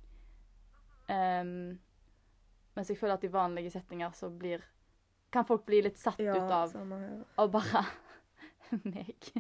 Um, 1.10 1.80
mens 2.76 2.88
jeg 2.90 2.98
føler 2.98 3.14
at 3.18 3.24
i 3.24 3.28
vanlige 3.34 3.72
settinger 3.72 4.12
så 4.16 4.30
blir 4.30 4.62
Kan 5.32 5.46
folk 5.46 5.66
bli 5.66 5.82
litt 5.82 5.98
satt 5.98 6.20
Ja, 6.20 6.34
ut 6.36 6.52
av 6.52 6.74
å 7.40 7.48
bare 7.52 7.86
meg. 8.84 9.32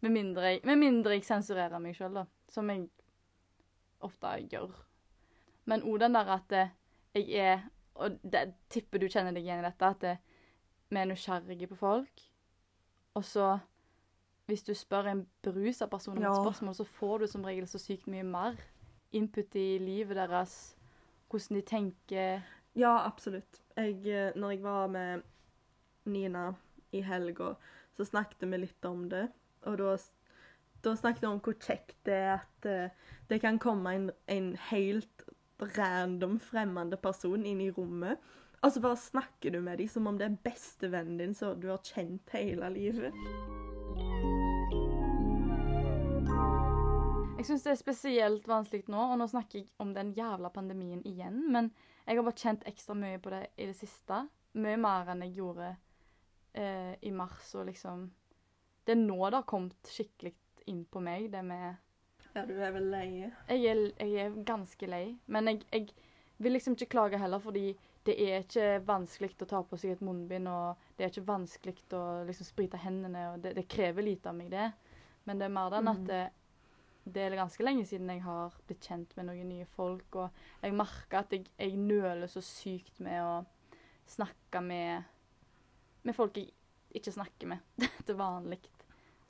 Med 0.00 0.12
mindre, 0.12 0.42
jeg, 0.52 0.60
med 0.64 0.78
mindre 0.78 1.14
jeg 1.16 1.24
sensurerer 1.24 1.80
meg 1.82 1.94
sjøl, 1.96 2.14
da. 2.14 2.24
Som 2.48 2.68
jeg 2.70 2.88
ofte 4.00 4.26
gjør. 4.52 4.70
Men 5.66 5.82
òg 5.82 5.98
den 6.04 6.12
der 6.14 6.28
at 6.36 6.52
eh, 6.52 6.68
jeg 7.14 7.34
er 7.40 7.62
Og 7.96 8.18
det, 8.22 8.54
tipper 8.68 8.98
du 8.98 9.06
kjenner 9.08 9.32
deg 9.32 9.44
igjen 9.44 9.60
i 9.62 9.68
dette, 9.68 9.86
at 9.86 10.18
vi 10.90 10.98
er 10.98 11.06
nysgjerrige 11.06 11.68
på 11.70 11.76
folk. 11.78 12.22
Og 13.14 13.22
så, 13.24 13.60
hvis 14.46 14.62
du 14.62 14.74
spør 14.76 15.08
en 15.08 15.26
berusa 15.42 15.86
person 15.86 16.18
om 16.18 16.24
et 16.24 16.36
spørsmål, 16.36 16.74
så 16.74 16.84
får 16.84 17.18
du 17.18 17.26
som 17.26 17.44
regel 17.44 17.68
så 17.68 17.80
sykt 17.80 18.08
mye 18.12 18.24
mer 18.28 18.58
input 19.12 19.56
i 19.56 19.78
livet 19.80 20.16
deres. 20.16 20.76
Hvordan 21.30 21.56
de 21.56 21.62
tenker. 21.66 22.42
Ja, 22.76 23.06
absolutt. 23.06 23.62
Jeg, 23.76 23.96
eh, 24.06 24.32
når 24.36 24.50
jeg 24.50 24.62
var 24.62 24.86
med 24.86 25.22
Nina 26.04 26.52
i 26.92 27.00
helga, 27.00 27.54
så 27.96 28.04
snakket 28.04 28.44
vi 28.50 28.60
litt 28.60 28.84
om 28.84 29.08
det. 29.10 29.28
Og 29.64 29.78
da, 29.80 29.96
da 30.84 30.94
snakket 30.94 31.24
vi 31.24 31.30
om 31.30 31.40
hvor 31.40 31.56
kjekt 31.58 31.96
det 32.06 32.14
er 32.14 32.36
at 32.36 32.68
eh, 32.68 33.10
det 33.30 33.40
kan 33.40 33.58
komme 33.58 33.94
en, 33.94 34.10
en 34.28 34.54
helt 34.70 35.26
random 35.78 36.38
fremmede 36.42 37.00
person 37.00 37.46
inn 37.46 37.62
i 37.64 37.72
rommet. 37.72 38.20
Og 38.64 38.72
så 38.72 38.80
bare 38.80 39.00
snakker 39.00 39.52
du 39.52 39.60
med 39.60 39.78
dem 39.78 39.88
som 39.88 40.06
om 40.06 40.18
det 40.20 40.28
er 40.28 40.40
bestevennen 40.44 41.18
din 41.20 41.36
som 41.36 41.60
du 41.60 41.70
har 41.72 41.84
kjent 41.84 42.36
hele 42.36 42.70
livet. 42.76 43.63
Jeg 47.44 47.50
syns 47.50 47.64
det 47.66 47.72
er 47.74 47.76
spesielt 47.76 48.46
vanskelig 48.48 48.86
nå, 48.88 49.00
og 49.12 49.18
nå 49.20 49.26
snakker 49.28 49.58
jeg 49.58 49.66
om 49.82 49.90
den 49.92 50.14
jævla 50.16 50.48
pandemien 50.54 51.02
igjen, 51.04 51.42
men 51.52 51.66
jeg 52.06 52.16
har 52.16 52.24
bare 52.24 52.40
kjent 52.40 52.62
ekstra 52.70 52.94
mye 52.96 53.18
på 53.20 53.32
det 53.34 53.42
i 53.60 53.66
det 53.68 53.74
siste. 53.76 54.22
Mye 54.56 54.78
mer 54.80 55.10
enn 55.12 55.20
jeg 55.26 55.34
gjorde 55.36 55.66
eh, 56.56 56.94
i 57.04 57.10
mars 57.12 57.50
og 57.58 57.66
liksom 57.68 58.06
Det 58.86 58.94
er 58.94 59.00
nå 59.02 59.18
det 59.28 59.40
har 59.42 59.46
kommet 59.48 59.90
skikkelig 59.92 60.32
inn 60.72 60.84
på 60.88 61.02
meg, 61.04 61.26
det 61.32 61.42
med 61.44 61.74
Ja, 62.34 62.46
du 62.48 62.54
er 62.56 62.72
vel 62.72 62.88
lei? 62.92 63.08
Jeg 63.50 63.66
er, 63.70 63.82
jeg 64.00 64.14
er 64.24 64.38
ganske 64.48 64.88
lei, 64.88 65.18
men 65.26 65.50
jeg, 65.52 65.60
jeg 65.72 65.90
vil 66.38 66.56
liksom 66.56 66.78
ikke 66.78 66.92
klage 66.96 67.20
heller, 67.20 67.44
fordi 67.44 67.74
det 68.04 68.16
er 68.20 68.40
ikke 68.40 68.70
vanskelig 68.88 69.34
å 69.42 69.50
ta 69.52 69.60
på 69.68 69.76
seg 69.80 69.94
et 69.98 70.02
munnbind, 70.04 70.48
og 70.48 70.80
det 70.96 71.04
er 71.04 71.12
ikke 71.12 71.28
vanskelig 71.28 71.76
å 71.92 72.24
liksom 72.28 72.48
sprite 72.48 72.80
hendene, 72.80 73.26
og 73.34 73.44
det, 73.44 73.52
det 73.56 73.68
krever 73.68 74.04
lite 74.04 74.32
av 74.32 74.36
meg, 74.40 74.50
det. 74.52 74.70
Men 75.28 75.38
det 75.40 75.46
er 75.50 75.54
mer 75.60 75.70
den 75.76 75.92
at 75.92 76.02
Mhm. 76.08 76.40
Det, 77.04 77.22
er 77.22 77.36
ganske 77.36 77.64
lenge 77.64 77.84
siden 77.88 78.10
jeg 78.10 78.22
har 78.24 78.54
blitt 78.68 78.84
kjent 78.84 79.12
med 79.18 79.28
noen 79.28 79.48
nye 79.50 79.66
folk, 79.76 80.16
og 80.16 80.64
jeg 80.64 80.76
merker 80.76 81.20
at 81.20 81.34
jeg, 81.34 81.46
jeg 81.58 81.76
nøler 81.76 82.30
så 82.30 82.42
sykt 82.44 83.00
med 83.04 83.20
å 83.20 83.34
snakke 84.08 84.62
med, 84.64 85.04
med 86.04 86.16
folk 86.16 86.38
jeg 86.40 86.52
ikke 86.94 87.14
snakker 87.14 87.50
med 87.54 87.84
til 88.06 88.18
vanlig. 88.18 88.62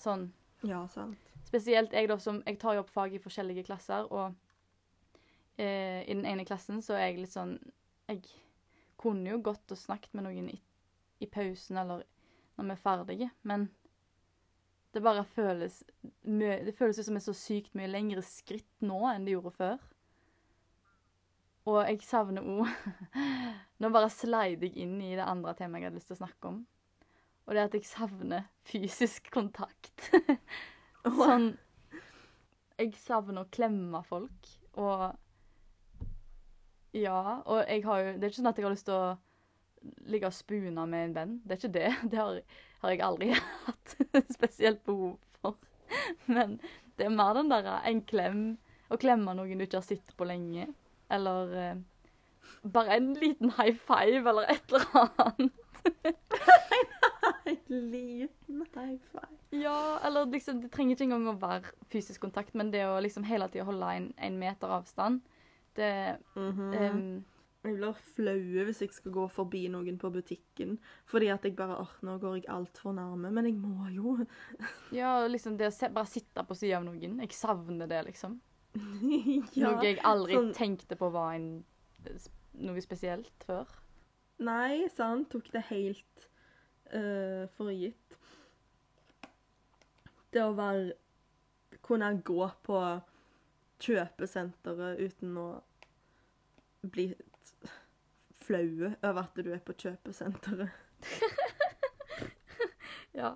Sånn 0.00 0.30
Ja, 0.64 0.84
sant. 0.88 1.20
Spesielt 1.44 1.92
jeg 1.94 2.08
da 2.08 2.16
som 2.18 2.40
Jeg 2.46 2.56
tar 2.58 2.74
jo 2.74 2.82
opp 2.82 2.90
fag 2.90 3.14
i 3.14 3.22
forskjellige 3.22 3.66
klasser, 3.68 4.06
og 4.10 4.34
eh, 5.58 6.02
i 6.02 6.14
den 6.14 6.26
ene 6.26 6.46
klassen 6.48 6.82
så 6.82 6.96
er 6.98 7.10
jeg 7.10 7.24
litt 7.24 7.34
sånn 7.34 7.58
Jeg 8.08 8.24
kunne 9.00 9.34
jo 9.34 9.42
gått 9.44 9.74
og 9.74 9.78
snakket 9.78 10.14
med 10.16 10.26
noen 10.28 10.50
i, 10.50 10.58
i 11.20 11.28
pausen 11.30 11.78
eller 11.80 12.04
når 12.54 12.68
vi 12.68 12.74
er 12.74 12.84
ferdige, 12.84 13.30
men 13.42 13.68
det 14.94 15.02
bare 15.02 15.24
føles 15.26 15.82
Det 16.22 16.74
føles 16.78 16.98
ut 16.98 17.08
som 17.08 17.16
et 17.18 17.24
så 17.24 17.34
sykt 17.36 17.74
mye 17.74 17.90
lengre 17.90 18.22
skritt 18.24 18.70
nå 18.84 19.00
enn 19.10 19.26
det 19.26 19.34
gjorde 19.34 19.54
før. 19.56 19.82
Og 21.64 21.80
jeg 21.88 22.00
savner 22.04 22.44
òg 22.44 22.68
Nå 23.80 23.90
bare 23.92 24.12
slider 24.12 24.68
jeg 24.68 24.84
inn 24.84 25.00
i 25.02 25.14
det 25.16 25.26
andre 25.26 25.54
temaet 25.58 25.82
jeg 25.82 25.90
hadde 25.90 25.98
lyst 25.98 26.10
til 26.12 26.18
å 26.18 26.22
snakke 26.22 26.50
om. 26.52 26.62
Og 27.44 27.52
det 27.52 27.60
er 27.60 27.68
at 27.68 27.76
jeg 27.76 27.88
savner 27.88 28.46
fysisk 28.64 29.28
kontakt. 29.34 30.08
Sånn 31.04 31.50
Jeg 32.78 32.94
savner 32.98 33.44
å 33.44 33.52
klemme 33.52 34.00
folk, 34.06 34.48
og 34.80 35.12
Ja, 36.94 37.42
og 37.42 37.64
jeg 37.66 37.82
har 37.84 38.00
jo 38.00 38.12
Det 38.14 38.22
er 38.22 38.30
ikke 38.30 38.40
sånn 38.40 38.52
at 38.52 38.60
jeg 38.60 38.66
har 38.68 38.74
lyst 38.76 38.88
til 38.88 38.96
å 38.96 39.16
ligge 40.06 40.26
og 40.26 40.32
spune 40.36 40.86
med 40.86 41.04
en 41.08 41.14
venn. 41.16 41.32
Det 41.44 41.52
er 41.56 41.60
ikke 41.62 41.72
det. 41.78 41.90
Det 42.10 42.18
har, 42.20 42.40
har 42.82 42.90
jeg 42.94 43.00
aldri 43.06 43.30
hatt 43.66 43.96
spesielt 44.32 44.84
behov 44.84 45.16
for. 45.40 45.56
Men 46.26 46.58
det 46.98 47.06
er 47.08 47.14
mer 47.16 47.34
den 47.34 47.50
derre 47.50 47.80
en 47.88 48.00
klem 48.06 48.44
Å 48.92 48.98
klemme 49.00 49.32
noen 49.34 49.58
du 49.58 49.64
ikke 49.64 49.80
har 49.80 49.86
sett 49.86 50.12
på 50.16 50.26
lenge. 50.28 50.68
Eller 51.10 51.54
eh, 51.58 51.76
bare 52.64 52.96
en 52.98 53.14
liten 53.18 53.50
high 53.56 53.74
five 53.88 54.28
eller 54.30 54.48
et 54.52 54.72
eller 54.72 55.08
annet. 55.24 55.52
En 57.44 57.90
liten 57.90 58.66
high 58.74 58.98
five. 59.12 59.30
Ja, 59.50 59.98
eller 60.04 60.26
liksom, 60.26 60.60
det 60.62 60.70
trenger 60.74 60.96
ikke 60.96 61.06
engang 61.08 61.28
å 61.30 61.36
være 61.40 61.72
fysisk 61.92 62.20
kontakt, 62.24 62.54
men 62.58 62.70
det 62.74 62.84
å 62.88 62.96
liksom 63.02 63.24
hele 63.28 63.46
tida 63.52 63.66
holde 63.68 63.90
en, 63.96 64.08
en 64.18 64.38
meter 64.40 64.72
avstand, 64.78 65.20
det 65.78 65.90
Mhm. 66.36 66.72
em, 66.74 67.24
Jeg 67.64 67.78
blir 67.78 68.00
flau 68.14 68.64
hvis 68.66 68.82
jeg 68.84 68.92
skal 68.92 69.12
gå 69.14 69.22
forbi 69.32 69.62
noen 69.72 69.96
på 70.00 70.10
butikken. 70.12 70.74
Fordi 71.08 71.30
at 71.32 71.46
jeg 71.48 71.54
bare 71.56 71.78
åh, 71.80 71.94
nå 72.04 72.18
går 72.20 72.36
jeg 72.42 72.48
altfor 72.52 72.92
nærme. 72.96 73.30
Men 73.32 73.48
jeg 73.48 73.56
må 73.56 73.88
jo. 73.94 74.18
Ja, 75.00 75.22
liksom 75.26 75.56
det 75.60 75.70
å 75.72 75.88
bare 75.94 76.10
sitte 76.10 76.44
på 76.44 76.56
sida 76.58 76.82
av 76.82 76.84
noen. 76.90 77.16
Jeg 77.24 77.32
savner 77.36 77.88
det, 77.88 78.02
liksom. 78.10 78.36
ja. 79.56 79.70
Noe 79.70 79.86
jeg 79.86 80.02
aldri 80.04 80.36
sånn- 80.36 80.52
tenkte 80.56 80.98
på 81.00 81.08
var 81.14 81.38
en, 81.38 81.48
noe 82.60 82.84
spesielt 82.84 83.48
før. 83.48 83.70
Nei, 84.44 84.84
sant. 84.92 85.30
Tok 85.32 85.48
det 85.54 85.64
helt 85.70 86.28
uh, 86.92 87.48
for 87.56 87.72
gitt. 87.72 88.18
Det 90.34 90.42
å 90.42 90.54
være 90.58 91.00
Kunne 91.84 92.08
gå 92.24 92.46
på 92.64 92.78
kjøpesenteret 93.84 95.00
uten 95.04 95.34
å 95.36 95.48
bli 96.94 97.10
flaue 98.46 98.92
over 99.02 99.22
at 99.24 99.40
du 99.44 99.50
er 99.52 99.62
på 99.64 99.76
kjøpesenteret. 99.84 100.68
Ja. 103.14 103.34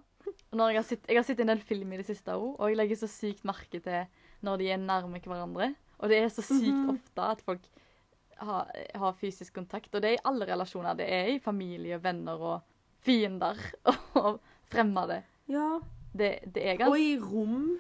Når 0.51 0.73
jeg 0.73 0.79
har 0.81 0.87
sett, 0.89 1.05
jeg 1.09 1.19
har 1.21 1.27
sett 1.27 1.41
en 1.45 1.51
del 1.53 1.61
film 1.63 1.93
i 1.95 1.99
det 2.01 2.07
siste 2.09 2.35
òg, 2.35 2.57
og 2.59 2.71
jeg 2.71 2.79
legger 2.81 2.99
så 2.99 3.09
sykt 3.11 3.45
merke 3.47 3.79
til 3.85 4.09
når 4.45 4.59
de 4.61 4.71
er 4.75 4.81
nærme 4.83 5.21
hverandre. 5.23 5.69
Og 6.03 6.11
det 6.11 6.19
er 6.23 6.29
så 6.35 6.43
sykt 6.47 6.75
Mhm. 6.75 6.91
ofte 6.97 7.23
at 7.23 7.41
folk 7.47 7.69
har, 8.39 8.67
har 8.95 9.13
fysisk 9.19 9.55
kontakt. 9.55 9.95
Og 9.95 10.03
det 10.03 10.11
er 10.11 10.17
i 10.19 10.25
alle 10.25 10.47
relasjoner. 10.47 10.95
Det 10.99 11.07
er 11.11 11.31
i 11.35 11.39
familie, 11.39 11.99
venner 12.03 12.39
og 12.39 12.61
fiender 13.03 13.55
og 14.19 14.41
fremmede. 14.71 15.23
Ja. 15.49 15.79
Det, 16.15 16.41
det 16.55 16.65
er 16.67 16.87
Og 16.89 16.99
i 16.99 17.19
rom. 17.19 17.79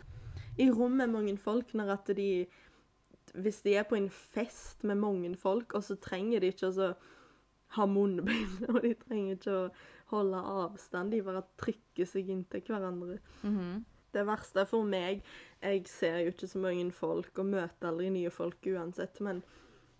I 0.58 0.70
rom 0.70 0.92
med 0.98 1.08
mange 1.10 1.36
folk, 1.38 1.74
når 1.74 1.90
at 1.98 2.16
de 2.16 2.46
Hvis 3.34 3.62
de 3.62 3.74
er 3.76 3.82
på 3.84 3.94
en 3.96 4.08
fest 4.10 4.84
med 4.84 4.96
mange 4.96 5.34
folk, 5.36 5.74
og 5.74 5.82
så 5.84 5.96
trenger 6.00 6.40
de 6.40 6.46
ikke 6.52 6.70
å 6.70 6.94
ha 7.76 7.86
munnbind, 7.86 8.64
og 8.72 8.80
de 8.84 8.94
trenger 9.02 9.36
ikke 9.36 9.54
å 9.54 9.68
holde 10.14 10.40
avstand, 10.40 11.12
de 11.12 11.22
bare 11.24 11.44
trykker 11.60 12.08
seg 12.08 12.32
inntil 12.32 12.64
hverandre. 12.68 13.20
Mhm. 13.44 13.84
Det 14.08 14.22
verste 14.24 14.62
for 14.64 14.88
meg 14.88 15.18
Jeg 15.60 15.82
ser 15.84 16.14
jo 16.22 16.30
ikke 16.32 16.46
så 16.48 16.60
mange 16.62 16.92
folk 16.96 17.38
og 17.42 17.50
møter 17.50 17.90
aldri 17.90 18.08
nye 18.14 18.30
folk 18.32 18.64
uansett, 18.70 19.18
men 19.20 19.42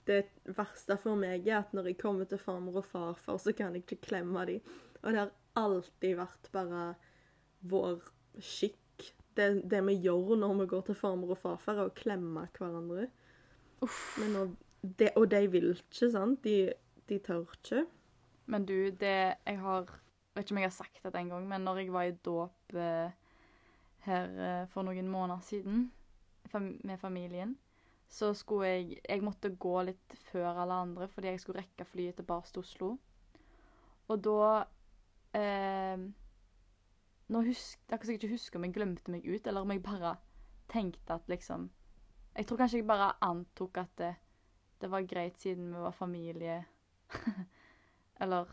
det 0.08 0.22
verste 0.56 0.96
for 1.02 1.18
meg 1.20 1.46
er 1.48 1.58
at 1.58 1.74
når 1.76 1.90
jeg 1.90 1.98
kommer 2.00 2.28
til 2.28 2.40
farmor 2.40 2.80
og 2.80 2.86
farfar, 2.88 3.36
så 3.42 3.52
kan 3.52 3.74
jeg 3.74 3.84
ikke 3.84 4.06
klemme 4.06 4.46
dem. 4.48 4.62
Og 5.02 5.12
det 5.12 5.20
har 5.20 5.32
alltid 5.58 6.16
vært 6.16 6.48
bare 6.54 6.84
vår 7.68 8.06
skikk. 8.40 9.10
Det, 9.36 9.50
det 9.70 9.82
vi 9.86 9.98
gjør 10.06 10.38
når 10.40 10.54
vi 10.62 10.68
går 10.72 10.86
til 10.88 10.98
farmor 10.98 11.34
og 11.34 11.42
farfar, 11.42 11.82
er 11.82 11.90
å 11.90 11.98
klemme 11.98 12.46
hverandre. 12.56 13.10
Men 13.82 14.32
nå, 14.34 14.46
det, 14.80 15.12
og 15.18 15.28
de 15.30 15.42
vil 15.52 15.70
ikke, 15.74 16.08
sant? 16.14 16.40
De, 16.46 16.72
de 17.08 17.18
tør 17.18 17.46
ikke. 17.56 17.86
Men 18.46 18.64
du, 18.64 18.90
det 18.90 19.16
jeg 19.46 19.58
har 19.60 19.98
Vet 20.34 20.44
ikke 20.44 20.54
om 20.54 20.58
jeg 20.60 20.68
har 20.68 20.76
sagt 20.76 21.00
det 21.02 21.18
en 21.18 21.30
gang, 21.32 21.46
men 21.50 21.64
når 21.66 21.78
jeg 21.80 21.92
var 21.92 22.06
i 22.06 22.12
dåp 22.12 22.74
eh, 22.78 23.14
her 24.06 24.36
eh, 24.46 24.68
for 24.70 24.86
noen 24.86 25.08
måneder 25.10 25.40
siden 25.42 25.88
med 26.86 26.98
familien, 27.00 27.56
så 28.08 28.34
skulle 28.34 28.68
jeg 28.68 29.00
Jeg 29.08 29.22
måtte 29.22 29.50
gå 29.56 29.82
litt 29.82 30.14
før 30.30 30.62
alle 30.62 30.74
andre 30.84 31.08
fordi 31.08 31.32
jeg 31.32 31.40
skulle 31.40 31.58
rekke 31.60 31.84
flyet 31.84 32.14
tilbake 32.14 32.52
til 32.52 32.62
Oslo. 32.62 32.92
Og 34.08 34.24
da 34.24 34.64
eh, 35.34 36.06
Nå 37.28 37.42
husk, 37.44 37.80
Det 37.88 37.92
er 37.92 38.06
jeg 38.06 38.14
ikke 38.14 38.32
husker 38.32 38.58
om 38.58 38.64
jeg 38.64 38.74
glemte 38.74 39.10
meg 39.10 39.26
ut, 39.26 39.46
eller 39.46 39.60
om 39.60 39.70
jeg 39.70 39.82
bare 39.82 40.16
tenkte 40.68 41.14
at 41.14 41.28
liksom 41.28 41.70
Jeg 42.36 42.46
tror 42.46 42.56
kanskje 42.56 42.78
jeg 42.78 42.86
bare 42.86 43.12
antok 43.20 43.76
at 43.76 43.98
det, 43.98 44.14
det 44.80 44.90
var 44.90 45.02
greit 45.02 45.38
siden 45.38 45.74
vi 45.74 45.80
var 45.82 45.90
familie. 45.90 46.64
Eller 48.20 48.46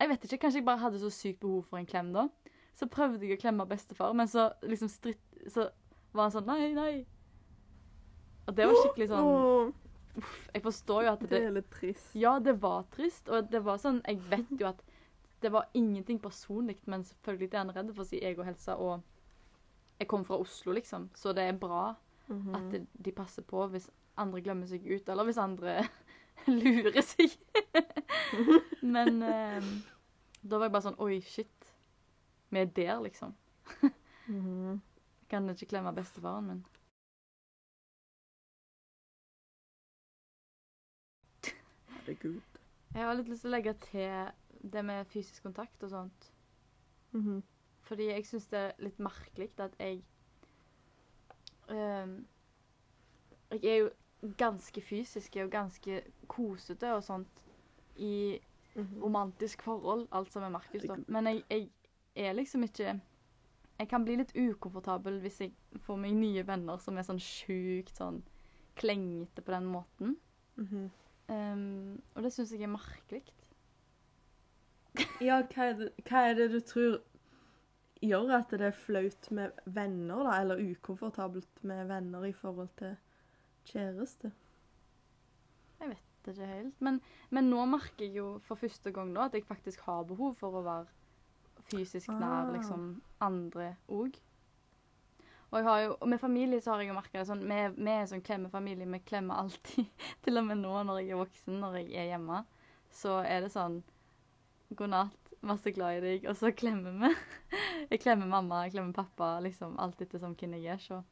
Jeg 0.00 0.08
vet 0.10 0.24
ikke, 0.26 0.38
kanskje 0.42 0.58
jeg 0.60 0.66
bare 0.66 0.82
hadde 0.82 0.98
så 1.00 1.10
sykt 1.10 1.40
behov 1.40 1.62
for 1.68 1.78
en 1.78 1.86
klem 1.86 2.12
da. 2.12 2.26
Så 2.74 2.88
prøvde 2.90 3.22
jeg 3.26 3.38
å 3.38 3.40
klemme 3.40 3.66
bestefar, 3.70 4.12
men 4.18 4.26
så 4.28 4.48
liksom 4.66 4.88
stritt, 4.90 5.22
så 5.48 5.68
var 6.12 6.26
han 6.28 6.34
sånn 6.34 6.46
Nei, 6.50 6.72
nei. 6.74 7.06
Og 8.48 8.54
det 8.58 8.66
var 8.68 8.74
skikkelig 8.82 9.08
sånn 9.12 9.30
uff, 10.18 10.34
Jeg 10.54 10.62
forstår 10.66 11.06
jo 11.06 11.12
at 11.14 11.22
det 11.24 11.30
det 11.30 11.42
er 11.46 11.54
litt 11.56 11.70
trist. 11.72 12.10
Ja, 12.18 12.34
det 12.42 12.56
var 12.62 12.84
trist, 12.92 13.28
og 13.30 13.48
det 13.50 13.62
var 13.64 13.78
sånn 13.82 14.02
Jeg 14.06 14.20
vet 14.30 14.50
jo 14.60 14.66
at 14.72 14.82
det 15.44 15.50
var 15.52 15.66
ingenting 15.76 16.18
personlig, 16.24 16.78
men 16.88 17.02
selvfølgelig 17.04 17.50
er 17.52 17.58
han 17.58 17.72
redd 17.76 17.90
for 17.94 18.04
sin 18.08 18.22
egen 18.24 18.46
helse, 18.48 18.72
og 18.80 19.02
jeg 20.00 20.08
kommer 20.08 20.24
fra 20.24 20.38
Oslo, 20.40 20.72
liksom, 20.72 21.10
så 21.14 21.32
det 21.36 21.42
er 21.48 21.58
bra 21.60 21.94
Mhm. 22.28 22.54
at 22.56 22.70
de, 22.72 22.78
de 23.04 23.12
passer 23.12 23.42
på 23.44 23.66
hvis 23.68 23.90
andre 24.16 24.40
glemmer 24.40 24.66
seg 24.66 24.80
ut, 24.88 25.08
eller 25.12 25.24
hvis 25.28 25.36
andre 25.36 25.82
lurer 26.46 27.00
seg. 27.06 27.34
Men 28.94 29.22
eh, 29.22 29.68
da 30.42 30.58
var 30.58 30.68
jeg 30.68 30.74
bare 30.76 30.86
sånn 30.88 31.00
Oi, 31.04 31.18
shit. 31.24 31.70
Vi 32.50 32.62
er 32.62 32.72
der, 32.76 33.00
liksom. 33.06 33.36
Mhm. 34.24 34.78
Jeg 35.20 35.28
kan 35.28 35.48
ikke 35.52 35.66
klemme 35.68 35.90
bestefaren 35.92 36.46
min. 36.48 36.60
Herregud. 42.06 42.40
Jeg 42.94 43.04
har 43.04 43.16
litt 43.18 43.28
lyst 43.28 43.44
til 43.44 43.50
å 43.50 43.52
legge 43.52 43.74
til 43.84 44.70
det 44.72 44.84
med 44.84 45.10
fysisk 45.12 45.44
kontakt 45.44 45.84
og 45.84 45.92
sånt. 45.92 46.30
Mhm. 47.12 47.42
Fordi 47.84 48.06
jeg 48.08 48.26
syns 48.26 48.46
det 48.48 48.60
er 48.60 48.72
litt 48.80 48.98
merkelig 49.02 49.50
at 49.60 49.74
jeg 49.78 49.98
um, 51.68 52.14
Jeg 53.52 53.64
er 53.64 53.76
jo 53.82 53.90
ganske 54.38 54.80
fysiske 54.80 55.44
og 55.44 55.50
ganske 55.50 56.02
kosete 56.28 56.94
og 56.94 57.02
sånt 57.04 57.44
i 57.96 58.40
Mhm. 58.74 59.02
romantisk 59.02 59.62
forhold, 59.62 60.08
alt 60.12 60.32
som 60.32 60.42
er 60.42 60.48
Markus, 60.48 60.82
da. 60.82 60.96
Men 61.06 61.26
jeg, 61.26 61.42
jeg 61.50 61.70
er 62.16 62.32
liksom 62.32 62.62
ikke 62.62 63.00
Jeg 63.78 63.88
kan 63.88 64.04
bli 64.04 64.14
litt 64.16 64.36
ukomfortabel 64.36 65.16
hvis 65.18 65.40
jeg 65.40 65.52
får 65.82 65.96
meg 65.98 66.12
nye 66.14 66.44
venner 66.46 66.76
som 66.78 66.94
er 66.98 67.02
sånn 67.02 67.18
sjukt 67.18 67.96
sånn 67.98 68.20
klengete 68.78 69.42
på 69.42 69.50
den 69.50 69.64
måten. 69.66 70.16
Mm 70.56 70.68
-hmm. 70.68 70.90
um, 71.34 72.02
og 72.14 72.22
det 72.22 72.32
syns 72.32 72.52
jeg 72.52 72.62
er 72.62 72.66
merkelig. 72.66 73.22
Ja, 75.20 75.42
hva 75.42 75.62
er, 75.64 75.72
det, 75.72 75.90
hva 76.04 76.30
er 76.30 76.34
det 76.34 76.50
du 76.52 76.60
tror 76.60 77.00
gjør 78.00 78.30
at 78.38 78.50
det 78.50 78.60
er 78.60 78.70
flaut 78.70 79.30
med 79.30 79.50
venner, 79.64 80.22
da? 80.22 80.40
Eller 80.40 80.70
ukomfortabelt 80.70 81.64
med 81.64 81.86
venner 81.86 82.24
i 82.24 82.32
forhold 82.32 82.68
til 82.76 82.96
kjæreste? 83.68 84.32
Det 86.24 86.32
er 86.32 86.32
ikke 86.32 86.46
helt. 86.48 86.76
Men, 86.80 87.00
men 87.30 87.50
nå 87.52 87.64
merker 87.68 88.06
jeg 88.06 88.16
jo 88.16 88.28
for 88.46 88.56
første 88.56 88.92
gang 88.96 89.10
nå 89.12 89.26
at 89.26 89.34
jeg 89.36 89.44
faktisk 89.44 89.82
har 89.84 90.06
behov 90.08 90.38
for 90.40 90.56
å 90.56 90.62
være 90.64 90.86
fysisk 91.68 92.08
nær 92.12 92.46
Ah. 92.48 92.52
liksom 92.54 93.02
andre 93.20 93.74
òg. 93.88 94.16
Og, 95.50 95.58
jeg 95.58 95.64
har 95.68 95.80
jo, 95.82 95.96
og 96.00 96.08
med 96.08 96.18
familie 96.18 96.60
så 96.60 96.72
har 96.72 96.80
jeg 96.80 96.88
jo 96.88 96.96
merka 96.96 97.20
det 97.20 97.26
sånn 97.28 97.44
Vi, 97.46 97.90
er 97.90 98.06
sånn 98.10 98.24
klemmefamilie. 98.24 98.88
Vi 98.90 98.98
klemmer 99.06 99.38
alltid. 99.44 99.86
Til 100.24 100.40
og 100.40 100.48
med 100.48 100.58
nå 100.64 100.72
når 100.82 101.02
jeg 101.02 101.10
er 101.10 101.20
voksen, 101.20 101.60
når 101.60 101.76
jeg 101.82 101.92
er 101.92 102.08
hjemme, 102.14 102.40
så 102.90 103.20
er 103.22 103.44
det 103.44 103.52
sånn 103.54 103.82
God 104.74 104.90
natt, 104.90 105.32
masse 105.44 105.70
glad 105.76 105.98
i 105.98 106.02
deg. 106.06 106.26
Og 106.32 106.36
så 106.40 106.50
klemmer 106.56 106.96
vi. 107.04 107.12
Jeg 107.92 108.00
klemmer 108.00 108.26
mamma, 108.26 108.62
jeg 108.64 108.72
klemmer 108.72 108.94
pappa, 108.96 109.26
liksom 109.44 109.74
alt 109.78 110.00
ettersom 110.00 110.32
hvem 110.40 110.54
jeg 110.56 110.72
er. 110.72 110.78
Så. 110.80 111.02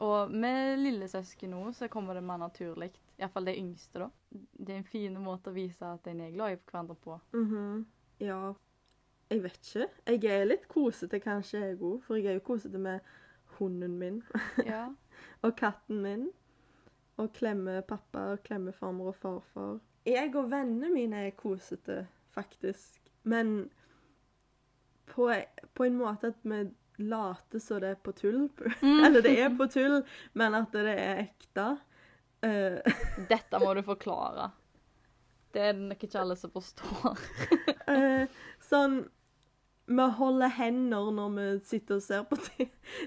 Og 0.00 0.30
med 0.32 0.78
lillesøsken 0.80 1.50
nå 1.52 1.72
så 1.76 1.88
kommer 1.92 2.16
det 2.16 2.22
mer 2.24 2.40
naturlig. 2.40 2.90
Iallfall 3.20 3.50
de 3.50 3.56
yngste, 3.60 4.00
da. 4.00 4.08
Det 4.56 4.72
er 4.74 4.78
en 4.80 4.88
fin 4.88 5.18
måte 5.20 5.52
å 5.52 5.56
vise 5.56 5.84
at 5.84 6.06
en 6.08 6.22
er 6.24 6.32
glad 6.32 6.54
i 6.56 6.60
hverandre 6.62 6.96
på. 7.04 7.18
Mhm. 7.36 7.84
Ja. 8.24 8.54
Jeg 9.30 9.42
vet 9.44 9.58
ikke. 9.60 9.86
Jeg 10.08 10.24
er 10.40 10.48
litt 10.48 10.64
kosete, 10.68 11.20
kanskje, 11.22 11.60
jeg 11.60 11.76
òg. 11.78 12.00
For 12.02 12.16
jeg 12.18 12.26
er 12.32 12.38
jo 12.40 12.46
kosete 12.48 12.78
med 12.82 13.00
hunden 13.58 13.98
min 14.00 14.22
Ja. 14.66 14.86
og 15.42 15.54
katten 15.56 16.00
min. 16.02 16.30
Og 17.20 17.32
klemmer 17.36 17.82
pappa 17.84 18.30
og 18.32 18.42
klemmer 18.42 18.72
farmor 18.72 19.12
og 19.12 19.16
farfar. 19.20 19.78
Jeg 20.08 20.32
og 20.34 20.48
vennene 20.50 20.88
mine 20.94 21.26
er 21.26 21.36
kosete, 21.36 22.06
faktisk. 22.32 22.96
Men 23.22 23.68
på, 25.12 25.28
på 25.74 25.84
en 25.84 25.98
måte 26.00 26.30
at 26.32 26.40
vi 26.42 26.62
later 27.00 27.62
så 27.62 27.78
det 27.82 27.94
er 27.94 28.00
på 28.04 28.12
tull. 28.16 28.48
Eller 29.04 29.22
det 29.24 29.34
er 29.40 29.54
på 29.56 29.66
tull, 29.70 30.00
men 30.32 30.56
at 30.58 30.72
det 30.74 30.94
er 30.94 31.22
ekte. 31.26 31.68
Uh. 32.44 32.80
Dette 33.32 33.60
må 33.60 33.74
du 33.76 33.82
forklare. 33.86 34.50
Det 35.50 35.62
er 35.62 35.74
det 35.74 35.88
nok 35.88 36.04
ikke 36.06 36.20
alle 36.20 36.36
som 36.38 36.52
forstår. 36.54 37.18
uh, 37.90 38.24
sånn 38.70 39.02
Vi 39.90 40.06
holder 40.20 40.52
hender 40.54 41.10
når 41.10 41.34
vi 41.34 41.46
sitter 41.66 41.98
og 41.98 42.04
ser 42.04 42.24
på, 42.30 42.38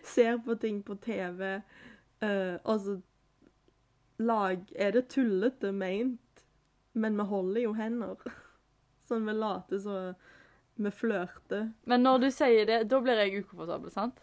ser 0.04 0.42
på 0.44 0.58
ting 0.60 0.84
på 0.84 0.98
TV. 1.00 1.62
uh, 2.24 2.58
og 2.64 2.80
så 2.84 3.00
lag, 4.24 4.66
er 4.76 4.92
det 4.92 5.08
tullete 5.10 5.72
meint, 5.72 6.44
men 6.94 7.18
vi 7.18 7.26
holder 7.28 7.64
jo 7.64 7.74
hender. 7.78 8.20
Sånn 9.08 9.26
vi 9.28 9.36
later 9.36 9.82
så 9.82 9.98
vi 10.76 10.92
flørter. 10.92 11.68
Men 11.86 12.06
når 12.06 12.24
du 12.26 12.30
sier 12.34 12.66
det, 12.70 12.80
da 12.90 13.00
blir 13.04 13.20
jeg 13.22 13.44
ukomfortabel, 13.44 13.92
sant? 13.94 14.22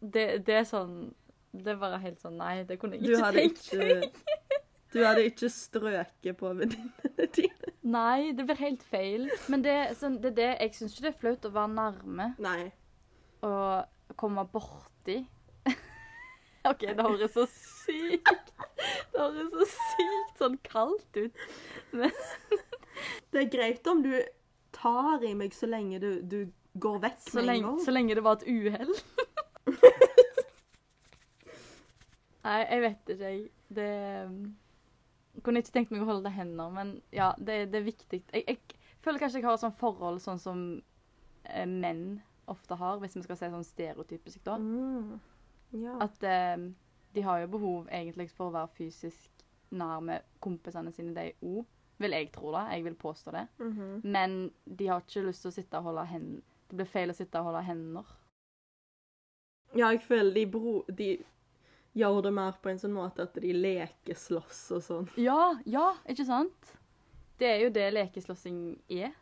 Det, 0.00 0.46
det 0.46 0.54
er 0.62 0.64
sånn 0.64 1.10
Det 1.52 1.74
er 1.74 1.76
bare 1.76 1.98
helt 2.00 2.22
sånn 2.22 2.38
Nei, 2.40 2.62
det 2.64 2.78
kunne 2.80 2.96
jeg 2.96 3.10
ikke 3.10 3.32
tenkt 3.34 3.66
meg. 3.76 4.06
Du 4.90 5.04
hadde 5.04 5.26
ikke 5.28 5.50
strøket 5.52 6.38
på 6.40 6.50
venninnene 6.58 7.26
dine. 7.36 7.74
Nei, 7.86 8.32
det 8.34 8.46
blir 8.48 8.58
helt 8.58 8.82
feil. 8.82 9.28
Men 9.52 9.62
det, 9.62 9.76
sånn, 10.00 10.16
det 10.22 10.32
det 10.38 10.48
Jeg 10.56 10.72
syns 10.78 10.96
ikke 10.96 11.04
det 11.04 11.12
er 11.12 11.20
flaut 11.20 11.46
å 11.46 11.52
være 11.54 11.74
nærme 11.76 12.26
Nei. 12.42 12.72
og 13.46 14.16
komme 14.18 14.46
borti. 14.50 15.20
OK, 16.70 16.82
det 16.88 17.04
høres 17.06 17.36
så 17.36 17.46
sykt 17.52 18.50
Det 19.12 19.20
høres 19.20 19.54
så 19.54 19.68
sykt 19.76 20.42
sånn 20.42 20.58
kaldt 20.66 21.20
ut. 21.20 21.46
Det 23.30 23.44
er 23.44 23.48
greit 23.52 23.86
om 23.88 24.02
du 24.04 24.12
tar 24.80 25.24
i 25.28 25.34
meg 25.36 25.54
så 25.56 25.68
lenge 25.70 26.00
du, 26.02 26.10
du 26.22 26.38
går 26.80 27.00
vekk 27.02 27.20
Så 27.26 27.40
med 27.40 27.54
en 27.56 27.62
gang. 27.68 27.78
så 27.84 27.92
lenge 27.94 28.14
det 28.18 28.24
var 28.24 28.38
et 28.40 28.46
uhell. 28.48 28.94
Nei, 32.40 32.58
jeg 32.64 32.80
vet 32.86 33.10
ikke, 33.14 33.30
jeg. 33.30 33.40
Det 33.70 33.88
Jeg 35.34 35.42
kunne 35.46 35.60
ikke 35.62 35.72
tenkt 35.74 35.92
meg 35.94 36.02
å 36.02 36.08
holde 36.08 36.30
hender, 36.34 36.70
men 36.74 36.94
ja, 37.14 37.30
det, 37.38 37.58
det 37.72 37.80
er 37.80 37.86
viktig. 37.86 38.22
Jeg, 38.34 38.44
jeg 38.48 38.58
føler 39.04 39.20
kanskje 39.22 39.40
jeg 39.40 39.46
har 39.46 39.56
et 39.58 39.62
sånt 39.62 39.78
forhold 39.78 40.18
sånn 40.24 40.40
som 40.42 40.62
eh, 41.44 41.66
menn 41.68 42.20
ofte 42.50 42.74
har, 42.80 42.98
hvis 43.00 43.14
vi 43.16 43.22
skal 43.24 43.38
se 43.38 43.50
sånn 43.52 43.66
stereotypisk, 43.66 44.40
da. 44.48 44.56
Mm. 44.58 45.20
Ja. 45.78 45.94
At 46.02 46.24
eh, 46.26 46.56
de 47.14 47.24
har 47.26 47.44
jo 47.44 47.52
behov 47.54 47.92
egentlig 47.94 48.26
for 48.34 48.48
å 48.50 48.56
være 48.56 48.72
fysisk 48.74 49.44
nær 49.70 50.02
med 50.02 50.26
kompisene 50.42 50.90
sine, 50.92 51.14
de 51.14 51.28
òg. 51.46 51.62
Vil 52.00 52.14
jeg 52.16 52.30
tro 52.32 52.52
det. 52.54 52.62
Jeg 52.72 52.84
vil 52.84 52.94
påstå 52.96 53.32
det. 53.36 53.46
Mhm. 53.60 54.00
Men 54.04 54.38
de 54.64 54.86
har 54.88 55.02
ikke 55.04 55.26
lyst 55.26 55.42
til 55.44 55.50
å 55.50 55.56
sitte 55.58 55.78
og 55.78 55.90
holde 55.90 56.06
hender. 56.08 56.42
Det 56.70 56.76
blir 56.78 56.86
feil 56.88 57.10
å 57.12 57.16
sitte 57.16 57.38
og 57.42 57.50
holde 57.50 57.62
hender. 57.66 58.04
Ja, 59.76 59.90
jeg 59.92 60.00
føler 60.02 60.34
de, 60.34 60.46
bro, 60.50 60.80
de 60.88 61.10
gjør 61.94 62.22
det 62.22 62.32
mer 62.34 62.56
på 62.62 62.70
en 62.72 62.78
sånn 62.78 62.94
måte 62.94 63.22
at 63.26 63.34
de 63.42 63.52
lekeslåss 63.54 64.62
og 64.78 64.82
sånn. 64.86 65.08
Ja, 65.20 65.52
ja, 65.66 65.90
ikke 66.10 66.26
sant? 66.26 66.72
Det 67.40 67.48
er 67.48 67.60
jo 67.64 67.70
det 67.74 67.88
lekeslåssing 67.94 68.62
er. 68.88 69.12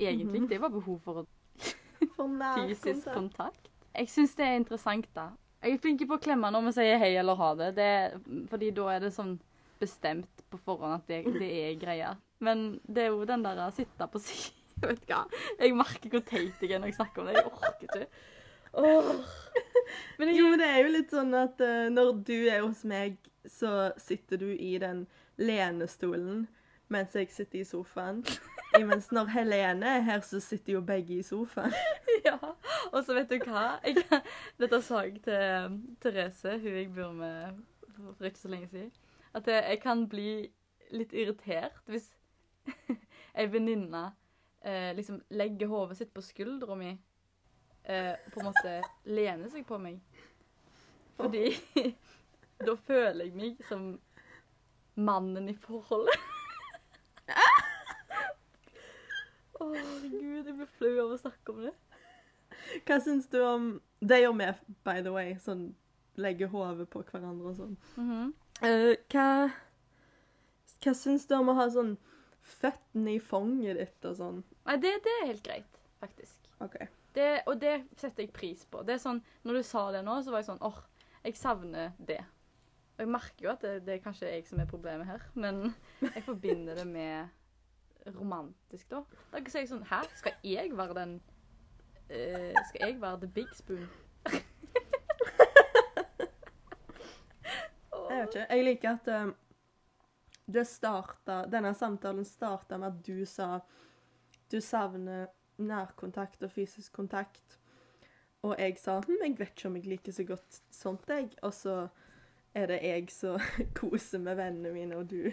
Egentlig. 0.00 0.40
Mhm. 0.42 0.48
Det 0.48 0.60
var 0.62 0.72
behov 0.72 0.98
for 1.04 1.26
For 2.16 2.28
fysisk 2.56 3.04
kontakt. 3.12 3.14
kontakt. 3.14 3.70
Jeg 3.94 4.08
syns 4.08 4.34
det 4.38 4.46
er 4.46 4.56
interessant, 4.56 5.06
da. 5.14 5.28
Jeg 5.60 5.74
er 5.76 5.82
flink 5.82 6.02
på 6.08 6.16
å 6.16 6.22
klemme 6.22 6.48
når 6.54 6.70
vi 6.70 6.72
sier 6.78 6.98
hei 7.02 7.10
eller 7.20 7.36
ha 7.36 7.50
det. 7.58 7.74
det 7.76 8.48
fordi 8.48 8.70
da 8.72 8.86
er 8.94 9.00
det 9.04 9.10
sånn 9.12 9.34
bestemt 9.80 10.44
på 10.50 10.60
forhånd 10.64 10.98
at 10.98 11.08
det, 11.10 11.22
det 11.40 11.50
er 11.64 11.78
greia. 11.80 12.14
Men 12.44 12.80
det 12.86 13.06
er 13.06 13.14
jo 13.14 13.26
den 13.28 13.44
der 13.44 13.62
å 13.66 13.70
sitte 13.74 14.08
på 14.10 14.22
siden 14.22 14.56
Vet 14.80 15.02
du 15.04 15.10
hva? 15.12 15.24
Jeg 15.60 15.74
merker 15.76 16.14
hvor 16.14 16.22
teit 16.24 16.62
jeg 16.64 16.72
er 16.72 16.80
når 16.80 16.88
jeg 16.88 16.96
snakker 16.96 17.20
om 17.20 17.26
det. 17.28 17.34
Jeg 17.36 17.50
orker 17.50 17.82
ikke. 17.84 18.06
Oh. 18.80 19.10
Men 20.16 20.30
jeg, 20.30 20.38
Jo, 20.38 20.46
men 20.48 20.62
det 20.62 20.68
er 20.70 20.78
jo 20.80 20.94
litt 20.94 21.12
sånn 21.12 21.34
at 21.36 21.60
uh, 21.60 21.90
når 21.92 22.14
du 22.24 22.36
er 22.38 22.62
hos 22.62 22.80
meg, 22.88 23.18
så 23.44 23.90
sitter 24.00 24.40
du 24.40 24.46
i 24.54 24.78
den 24.80 25.04
lenestolen 25.40 26.46
mens 26.90 27.12
jeg 27.14 27.28
sitter 27.30 27.60
i 27.60 27.66
sofaen. 27.68 28.24
Mens 28.74 29.10
når 29.14 29.28
Helene 29.30 29.92
er 29.98 30.00
her, 30.06 30.24
så 30.26 30.40
sitter 30.42 30.72
jo 30.78 30.80
begge 30.86 31.20
i 31.20 31.26
sofaen. 31.26 31.74
Ja, 32.20 32.36
og 32.92 33.04
så 33.06 33.14
vet 33.16 33.30
du 33.30 33.38
hva? 33.48 33.78
Jeg, 33.86 34.02
dette 34.60 34.82
sa 34.84 35.04
jeg 35.06 35.22
til 35.24 35.78
Therese, 36.02 36.58
hun 36.60 36.74
jeg 36.76 36.90
bor 36.92 37.14
med 37.16 37.62
for 38.18 38.28
ikke 38.28 38.42
så 38.42 38.50
lenge 38.52 38.68
siden. 38.68 38.90
At 39.36 39.46
jeg, 39.46 39.78
kan 39.82 40.08
bli 40.10 40.50
litt 40.90 41.12
irritert 41.14 41.78
hvis 41.90 42.08
ei 43.38 43.46
venninne 43.50 44.08
eh, 44.66 44.90
liksom 44.96 45.20
legger 45.30 45.70
hodet 45.70 46.00
sitt 46.00 46.10
på 46.14 46.24
skuldra 46.24 46.74
mi 46.78 46.90
eh, 47.84 48.14
på 48.32 48.40
en 48.40 48.48
måte 48.48 48.80
lener 49.06 49.48
seg 49.52 49.66
på 49.68 49.78
meg. 49.78 50.00
Fordi 51.20 51.44
da 52.66 52.74
føler 52.86 53.28
jeg 53.28 53.36
meg 53.36 53.62
som 53.68 53.92
mannen 54.98 55.48
i 55.48 55.56
forholdet. 55.62 56.26
Å, 59.60 59.66
herregud, 59.68 60.46
jeg 60.48 60.56
blir 60.56 60.70
flau 60.78 60.94
av 61.04 61.14
å 61.14 61.20
snakke 61.20 61.52
om 61.54 61.64
det. 61.68 61.74
Hva 62.88 62.96
syns 63.02 63.28
du 63.30 63.38
om 63.44 63.70
Det 64.00 64.20
gjør 64.22 64.34
vi, 64.38 64.46
by 64.86 65.02
the 65.04 65.12
way. 65.12 65.34
Sånn 65.40 65.70
legge 66.20 66.48
hodet 66.50 66.88
på 66.92 67.02
hverandre 67.06 67.52
og 67.52 67.58
sånn. 67.58 67.76
Mhm. 68.00 68.32
Eh, 68.60 68.94
hva 69.12 69.26
Hva 70.80 70.92
syns 70.96 71.26
du 71.28 71.34
om 71.36 71.50
å 71.52 71.56
ha 71.58 71.66
sånn 71.72 71.94
føttene 72.60 73.16
i 73.16 73.20
fanget 73.22 73.78
ditt 73.80 74.08
og 74.08 74.16
sånn? 74.18 74.42
Nei, 74.66 74.76
det, 74.80 74.94
det 75.04 75.16
er 75.18 75.26
helt 75.28 75.44
greit, 75.44 75.80
faktisk. 76.00 76.48
Okay. 76.64 76.88
Det, 77.16 77.28
og 77.50 77.58
det 77.60 77.74
setter 77.98 78.24
jeg 78.24 78.32
pris 78.36 78.62
på. 78.70 78.84
Det 78.86 78.94
er 78.96 79.02
sånn, 79.02 79.20
Når 79.44 79.60
du 79.60 79.62
sa 79.66 79.86
det 79.92 80.04
nå, 80.06 80.20
så 80.22 80.32
var 80.32 80.42
jeg 80.42 80.50
sånn 80.50 80.62
åh, 80.64 80.78
jeg 81.24 81.36
savner 81.36 81.92
det. 81.98 82.20
Og 82.96 83.04
jeg 83.04 83.12
merker 83.12 83.46
jo 83.46 83.52
at 83.52 83.64
det, 83.64 83.74
det 83.86 83.96
er 83.96 84.04
kanskje 84.04 84.28
jeg 84.28 84.46
som 84.48 84.60
er 84.60 84.68
problemet 84.70 85.08
her, 85.08 85.24
men 85.34 85.74
jeg 86.04 86.24
forbinder 86.26 86.80
det 86.80 86.86
med 86.88 88.12
romantisk, 88.16 88.88
da. 88.92 89.02
Da 89.32 89.42
sier 89.44 89.64
jeg 89.64 89.72
sånn 89.72 89.84
Hæ, 89.88 90.02
skal 90.16 90.36
jeg 90.46 90.72
være 90.76 90.96
den 90.96 91.18
uh, 92.08 92.60
Skal 92.70 92.86
jeg 92.86 93.00
være 93.02 93.20
the 93.24 93.28
big 93.40 93.52
spoon? 93.56 93.88
Jeg 98.20 98.26
vet 98.26 98.36
ikke. 98.36 98.46
Jeg 98.56 98.64
liker 98.66 98.90
at 98.90 99.08
eh, 99.08 99.30
det 100.50 100.66
starta 100.66 101.40
Denne 101.50 101.70
samtalen 101.78 102.24
starta 102.26 102.78
med 102.78 102.88
at 102.92 103.02
du 103.06 103.24
sa 103.26 103.60
du 104.50 104.58
savner 104.60 105.28
nærkontakt 105.62 106.42
og 106.42 106.50
fysisk 106.50 106.92
kontakt. 106.96 107.58
Og 108.42 108.56
jeg 108.58 108.78
sa 108.80 108.96
hm, 109.04 109.20
jeg 109.22 109.36
vet 109.38 109.52
ikke 109.54 109.68
om 109.68 109.76
jeg 109.78 109.86
liker 109.86 110.12
så 110.16 110.24
godt 110.26 110.60
sånt, 110.74 111.04
jeg. 111.12 111.28
Og 111.46 111.52
så 111.54 111.76
er 112.54 112.66
det 112.66 112.80
jeg 112.82 113.10
som 113.14 113.38
koser 113.78 114.18
med 114.18 114.36
vennene 114.40 114.72
mine, 114.74 114.96
og 114.96 115.10
du 115.10 115.30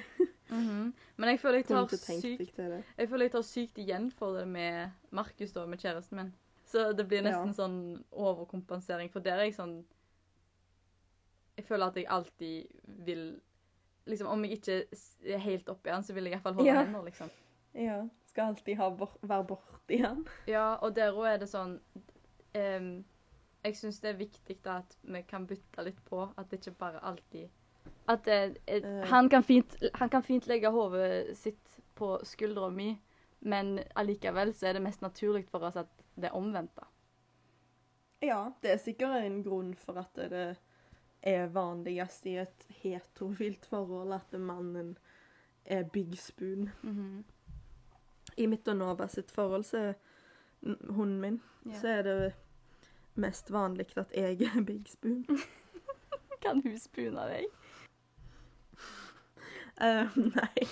Mhm. 0.49 0.93
Men 1.17 1.29
jeg 1.29 1.39
føler 1.41 1.57
jeg 1.57 1.65
tar 1.67 1.87
sykt. 1.91 2.59
Jeg 2.97 3.09
føler 3.09 3.25
jeg 3.25 3.31
tar 3.33 3.41
sykt 3.43 3.77
igjen 3.83 4.11
for 4.15 4.37
det 4.37 4.45
med 4.47 4.91
Markus, 5.11 5.51
da, 5.51 5.65
med 5.65 5.77
kjæresten 5.81 6.15
min. 6.21 6.29
Så 6.65 6.93
det 6.95 7.07
blir 7.07 7.21
nesten 7.25 7.51
Ja. 7.51 7.53
sånn 7.53 8.03
overkompensering, 8.11 9.09
for 9.11 9.19
der 9.19 9.33
er 9.33 9.43
jeg 9.49 9.55
sånn 9.57 9.83
Jeg 11.57 11.65
føler 11.65 11.85
at 11.91 11.95
jeg 11.97 12.05
alltid 12.09 12.67
vil 13.05 13.39
Liksom, 14.07 14.27
om 14.31 14.43
jeg 14.45 14.51
ikke 14.61 14.75
er 15.33 15.37
helt 15.43 15.67
oppi 15.69 15.89
den, 15.89 16.03
så 16.03 16.13
vil 16.15 16.23
jeg 16.29 16.37
iallfall 16.37 16.53
holde 16.55 16.69
Ja. 16.71 17.01
liksom. 17.03 17.29
Ja. 17.75 17.97
Skal 18.29 18.53
alltid 18.53 18.77
ha 18.79 18.89
bort, 18.89 19.17
være 19.21 19.43
borti 19.49 19.97
den. 20.01 20.21
Ja, 20.47 20.75
og 20.75 20.95
der 20.95 21.11
òg 21.11 21.25
er 21.33 21.37
det 21.41 21.49
sånn 21.51 21.73
um, 22.55 23.03
Jeg 23.65 23.75
syns 23.75 23.99
det 23.99 24.09
er 24.13 24.17
viktig 24.21 24.57
da 24.63 24.77
at 24.77 24.95
vi 25.03 25.21
kan 25.27 25.47
bytte 25.47 25.83
litt 25.83 25.99
på, 26.07 26.21
at 26.37 26.47
det 26.49 26.61
ikke 26.61 26.77
bare 26.79 27.01
alltid 27.03 27.49
At 28.07 28.27
eh, 28.27 28.53
Eh. 28.67 29.03
han, 29.11 29.27
kan 29.29 29.43
fint, 29.43 29.75
han 29.93 30.09
kan 30.09 30.23
fint 30.23 30.47
legge 30.47 30.71
hodet 30.71 31.35
sitt 31.37 31.79
på 31.95 32.19
skuldra 32.23 32.69
mi, 32.69 32.93
men 33.41 33.79
allikevel 33.95 34.53
så 34.53 34.67
er 34.69 34.73
det 34.73 34.81
mest 34.83 35.01
naturlig 35.01 35.45
for 35.49 35.59
oss 35.67 35.75
at 35.75 35.89
det 36.15 36.29
er 36.29 36.35
omvendt. 36.37 36.71
da. 36.75 36.87
Ja, 38.21 38.51
det 38.61 38.71
er 38.71 38.77
sikkert 38.77 39.19
en 39.25 39.43
grunn 39.43 39.73
for 39.75 39.99
at 39.99 40.15
det 40.15 40.57
er 41.21 41.47
vanligst 41.47 42.25
i 42.25 42.37
et 42.41 42.67
heterofilt 42.81 43.65
forhold 43.65 44.13
at 44.13 44.39
mannen 44.39 44.97
er 45.65 45.83
big 45.83 46.17
spoon. 46.17 46.69
Mhm. 46.81 47.23
I 48.37 48.45
mitt 48.47 48.67
og 48.67 48.77
Nova 48.77 49.07
sitt 49.07 49.31
forhold, 49.31 49.63
så 49.63 49.77
er 49.77 49.93
hunden 50.89 51.19
min, 51.21 51.41
yeah. 51.65 51.79
så 51.81 51.87
er 51.87 52.01
det 52.03 52.33
mest 53.15 53.51
vanlig 53.51 53.97
at 53.97 54.11
jeg 54.13 54.41
er 54.41 54.61
big 54.61 54.87
spoon. 54.87 55.25
Kan 56.43 56.61
hun 56.61 56.77
spoone 56.79 57.23
deg? 57.31 57.45
Uh, 59.81 60.17
nei. 60.17 60.67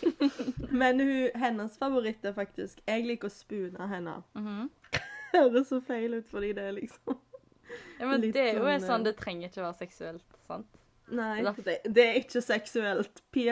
Men 0.72 1.00
hun, 1.00 1.30
hennes 1.36 1.78
favoritt 1.78 2.26
er 2.26 2.34
faktisk 2.34 2.80
Jeg 2.88 3.04
liker 3.06 3.30
å 3.30 3.34
spoone 3.34 3.88
henne. 3.92 4.16
Det 4.34 5.04
Høres 5.36 5.70
så 5.70 5.78
feil 5.84 6.16
ut 6.18 6.30
fordi 6.32 6.54
det 6.58 6.64
er 6.72 6.74
liksom 6.80 7.20
Ja, 8.00 8.08
men 8.08 8.24
det 8.24 8.34
er 8.40 8.58
jo 8.58 8.64
sånn, 8.64 8.82
sånn, 8.88 9.04
eh, 9.04 9.06
det 9.10 9.14
trenger 9.20 9.52
ikke 9.52 9.62
være 9.62 9.78
seksuelt, 9.84 10.35
sant? 10.48 10.82
Nei, 11.14 11.44
det, 11.62 11.78
det 11.94 12.04
er 12.04 12.16
ikke 12.18 12.42
seksuelt. 12.42 13.22
P 13.34 13.44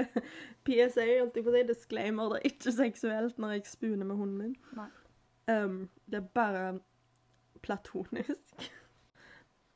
PSA, 0.66 1.04
holdt 1.20 1.36
jeg 1.38 1.44
på 1.46 1.52
å 1.52 1.56
si, 1.58 1.64
disclaimer, 1.68 2.32
det 2.32 2.40
er 2.40 2.50
ikke 2.50 2.74
seksuelt 2.74 3.42
når 3.42 3.58
jeg 3.58 3.66
spuner 3.68 4.08
med 4.08 4.18
hunden 4.18 4.40
min. 4.40 4.56
Nei. 4.78 4.88
Um, 5.52 5.76
det 6.08 6.22
er 6.22 6.30
bare 6.34 6.64
platonisk. 7.66 8.70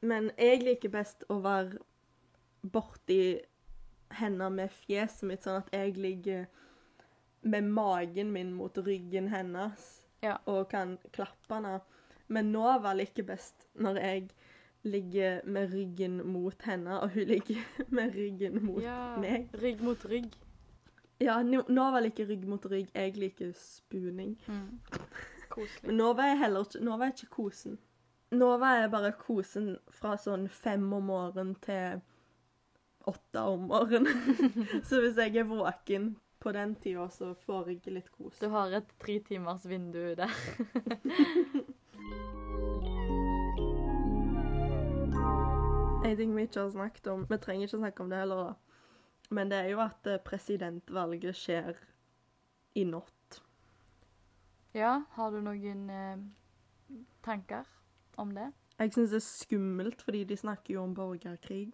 Men 0.01 0.31
jeg 0.37 0.63
liker 0.63 0.93
best 0.93 1.25
å 1.33 1.39
være 1.43 1.81
borti 2.61 3.39
henne 4.17 4.49
med 4.53 4.71
fjeset 4.71 5.27
mitt, 5.27 5.43
sånn 5.43 5.59
at 5.61 5.71
jeg 5.75 5.97
ligger 5.99 6.47
med 7.47 7.67
magen 7.75 8.31
min 8.33 8.53
mot 8.55 8.77
ryggen 8.77 9.29
hennes 9.31 10.03
Ja. 10.23 10.37
og 10.45 10.69
kan 10.71 10.97
klappe 11.13 11.53
henne. 11.53 11.79
Men 12.27 12.51
Nova 12.51 12.93
liker 12.97 13.23
best 13.27 13.67
når 13.75 13.99
jeg 14.01 14.29
ligger 14.83 15.41
med 15.45 15.73
ryggen 15.73 16.19
mot 16.27 16.61
henne, 16.63 16.99
og 17.01 17.09
hun 17.13 17.23
ligger 17.27 17.63
med 17.97 18.13
ryggen 18.15 18.59
mot 18.65 18.81
Ja, 18.83 19.17
meg. 19.19 19.49
rygg 19.61 19.81
mot 19.83 20.05
rygg. 20.09 20.29
Ja, 21.19 21.39
No- 21.43 21.65
Nova 21.69 21.99
liker 21.99 22.27
rygg 22.29 22.43
mot 22.47 22.65
rygg, 22.69 22.91
jeg 22.93 23.15
liker 23.17 23.51
spuning. 23.57 24.35
Mm. 24.47 24.79
Koselig. 25.49 25.87
Men 25.87 25.97
Nova 25.97 26.27
er 26.31 26.35
heller 26.43 26.67
ikke 26.67 26.83
Nova 26.85 27.07
er 27.07 27.15
ikke 27.15 27.31
kosen. 27.33 27.77
Nova 28.31 28.73
er 28.83 28.89
bare 28.91 29.13
kosen 29.17 29.77
fra 29.89 30.17
sånn 30.19 30.49
fem 30.51 30.83
om 30.93 31.05
morgenen 31.09 31.55
til 31.63 32.01
åtte 33.07 33.39
om 33.47 33.67
morgenen. 33.71 34.43
så 34.87 34.99
hvis 35.01 35.17
jeg 35.17 35.37
er 35.39 35.47
våken 35.47 36.09
på 36.43 36.51
den 36.53 36.75
tida, 36.75 37.07
så 37.09 37.31
får 37.47 37.69
jeg 37.71 37.93
litt 37.95 38.11
kos. 38.13 38.37
Du 38.43 38.49
har 38.53 38.75
et 38.77 38.91
tre 39.01 39.17
timers 39.25 39.63
vindu 39.65 40.13
der. 40.19 40.29
En 46.03 46.17
ting 46.17 46.35
vi 46.35 46.41
ikke 46.45 46.59
har 46.59 46.69
snakket 46.69 47.07
om 47.07 47.25
Vi 47.29 47.37
trenger 47.37 47.67
ikke 47.67 47.77
snakke 47.77 48.03
om 48.03 48.09
det 48.09 48.19
heller, 48.19 48.43
da. 48.43 48.53
Men 49.29 49.51
det 49.51 49.57
er 49.57 49.69
jo 49.73 49.81
at 49.83 50.07
eh, 50.07 50.21
presidentvalget 50.23 51.35
skjer 51.35 51.75
i 52.75 52.83
natt. 52.87 53.41
Ja, 54.77 55.01
har 55.11 55.31
du 55.31 55.41
noen 55.41 55.89
eh, 55.89 56.21
tanker 57.25 57.67
om 58.15 58.31
det? 58.35 58.51
Jeg 58.77 58.93
syns 58.93 59.09
det 59.09 59.19
er 59.19 59.25
skummelt, 59.25 60.01
fordi 60.01 60.23
de 60.23 60.37
snakker 60.37 60.73
jo 60.73 60.83
om 60.83 60.93
borgerkrig 60.95 61.73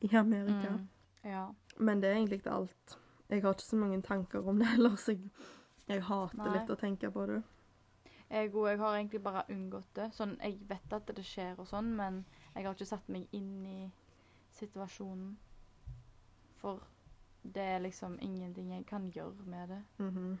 i 0.00 0.10
Amerika. 0.16 0.76
Mm. 0.76 0.88
Ja. 1.24 1.46
Men 1.78 2.02
det 2.02 2.10
er 2.10 2.14
egentlig 2.14 2.42
ikke 2.42 2.50
alt. 2.50 2.98
Jeg 3.28 3.42
har 3.42 3.56
ikke 3.56 3.62
så 3.62 3.76
mange 3.76 4.02
tanker 4.02 4.48
om 4.48 4.58
det 4.58 4.66
heller, 4.66 4.96
så 4.96 5.12
jeg, 5.12 5.30
jeg 5.88 6.02
hater 6.04 6.44
Nei. 6.44 6.52
litt 6.58 6.70
å 6.70 6.76
tenke 6.78 7.10
på 7.10 7.26
det. 7.26 7.42
Jeg, 8.28 8.52
jeg 8.52 8.78
har 8.78 8.94
egentlig 8.94 9.22
bare 9.24 9.46
unngått 9.48 9.88
det. 9.96 10.10
Sånn, 10.12 10.36
jeg 10.44 10.60
vet 10.68 10.92
at 10.92 11.10
det 11.16 11.24
skjer 11.24 11.56
og 11.58 11.68
sånn, 11.68 11.94
men 11.96 12.22
jeg 12.58 12.66
har 12.66 12.74
ikke 12.74 12.90
satt 12.90 13.10
meg 13.14 13.34
inn 13.38 13.66
i 13.70 13.80
situasjonen. 14.58 15.36
For 16.58 16.82
det 17.42 17.62
er 17.62 17.82
liksom 17.84 18.16
ingenting 18.20 18.72
jeg 18.74 18.86
kan 18.88 19.06
gjøre 19.14 19.46
med 19.46 19.74
det. 19.74 19.82
Mhm. 20.02 20.38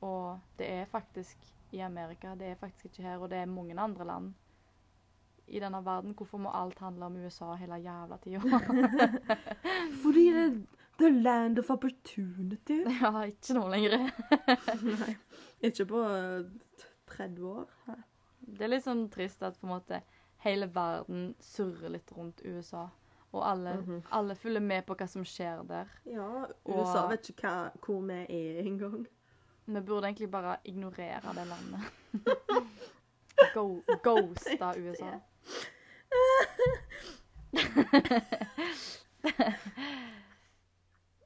Og 0.00 0.40
det 0.58 0.66
er 0.72 0.84
faktisk 0.84 1.54
i 1.72 1.78
Amerika, 1.78 2.34
det 2.34 2.46
er 2.46 2.54
faktisk 2.54 2.84
ikke 2.84 3.02
her, 3.02 3.18
og 3.18 3.30
det 3.30 3.38
er 3.38 3.46
mange 3.46 3.80
andre 3.80 4.06
land 4.06 4.32
i 5.46 5.60
denne 5.60 5.84
verden. 5.84 6.14
Hvorfor 6.14 6.38
må 6.38 6.50
alt 6.54 6.78
handle 6.78 7.04
om 7.04 7.16
USA 7.16 7.54
hele 7.54 7.74
jævla 7.74 8.16
tida? 8.16 8.40
Fordi 10.02 10.26
det 10.32 10.44
er 10.44 10.56
the 10.98 11.10
land 11.10 11.58
of 11.58 11.70
opportunity. 11.70 12.82
ja, 13.02 13.22
ikke 13.22 13.54
nå 13.54 13.68
lenger. 13.68 14.10
Nei, 15.00 15.16
ikke 15.60 15.86
på 15.86 16.02
eh, 16.02 16.44
30 17.06 17.46
år. 17.46 17.68
Hæ? 17.86 17.92
Det 18.40 18.66
er 18.66 18.72
litt 18.72 18.84
sånn 18.84 19.06
trist 19.12 19.42
at 19.46 19.58
på 19.60 19.68
en 19.68 19.74
måte 19.76 20.00
hele 20.44 20.66
verden 20.74 21.34
surrer 21.40 21.88
litt 21.96 22.12
rundt 22.16 22.40
USA. 22.44 22.86
Og 23.32 23.44
alle, 23.46 23.74
Mhm. 23.76 24.02
alle 24.12 24.34
følger 24.34 24.60
med 24.60 24.86
på 24.86 24.94
hva 24.96 25.06
som 25.08 25.24
skjer 25.24 25.62
der. 25.68 25.86
Ja, 26.06 26.44
Og- 26.64 26.80
USA 26.80 27.06
vet 27.08 27.28
ikke 27.30 27.42
hva, 27.48 27.70
hvor 27.86 28.00
vi 28.06 28.12
er 28.28 28.62
engang. 28.64 29.06
Vi 29.66 29.80
burde 29.80 30.06
egentlig 30.08 30.30
bare 30.30 30.56
ignorere 30.64 31.34
det 31.34 31.46
landet. 31.46 31.80
Go, 33.54 33.80
ghosta 34.02 34.74
USA. 34.76 35.20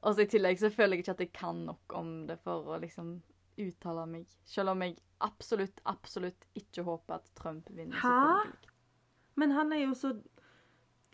Og 0.05 0.13
så 0.15 0.21
i 0.21 0.27
tillegg 0.29 0.59
så 0.61 0.69
føler 0.73 0.97
jeg 0.99 1.05
ikke 1.05 1.13
at 1.15 1.21
jeg 1.23 1.31
kan 1.33 1.63
nok 1.65 1.93
om 1.97 2.09
det 2.29 2.37
for 2.43 2.67
å 2.75 2.77
liksom 2.81 3.15
uttale 3.61 4.03
meg. 4.11 4.25
Selv 4.45 4.69
om 4.75 4.83
jeg 4.85 4.97
absolutt, 5.25 5.79
absolutt 5.89 6.45
ikke 6.59 6.83
håper 6.85 7.15
at 7.17 7.31
Trump 7.39 7.69
vinner. 7.73 7.97
Hæ? 7.97 8.51
Men 9.35 9.51
han 9.51 9.73
er 9.73 9.81
jo 9.85 9.93
så 9.93 10.13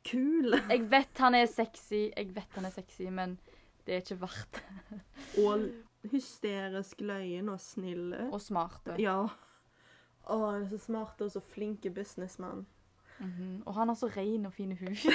kul. 0.08 0.54
Jeg 0.70 0.84
vet 0.92 1.18
han 1.24 1.36
er 1.38 1.46
sexy, 1.50 2.08
jeg 2.18 2.36
vet 2.36 2.56
han 2.58 2.66
er 2.66 2.74
sexy, 2.76 3.08
men 3.14 3.38
det 3.86 3.94
er 3.96 4.02
ikke 4.04 4.20
verdt 4.22 4.60
det. 4.60 5.00
Og 5.46 5.68
hysterisk 6.12 7.02
løyen 7.02 7.50
og 7.50 7.60
snille. 7.62 8.28
Og 8.34 8.42
smarte. 8.42 8.96
Ja. 9.02 9.20
Å, 10.26 10.38
han 10.52 10.64
er 10.64 10.70
så 10.72 10.78
smart 10.82 11.22
og 11.22 11.32
så 11.34 11.42
flinke 11.42 11.90
businessmann. 11.94 12.66
Mhm. 13.22 13.62
Og 13.66 13.74
han 13.78 13.88
har 13.92 13.96
så 14.00 14.08
ren 14.16 14.46
og 14.50 14.54
fin 14.54 14.72
hud. 14.78 14.96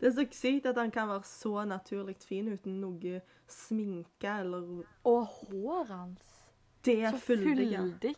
Det 0.00 0.06
er 0.08 0.14
så 0.16 0.24
sykt 0.34 0.66
at 0.66 0.78
han 0.78 0.90
kan 0.90 1.08
være 1.08 1.22
så 1.26 1.64
naturlig 1.68 2.16
fin 2.26 2.48
uten 2.52 2.78
noe 2.82 3.20
sminke 3.50 4.30
eller 4.40 4.84
Og 5.06 5.26
håret 5.26 5.90
hans. 5.90 6.24
det 6.84 7.10
Så 7.10 7.18
fyldige. 7.18 7.78
fyldig. 7.78 8.14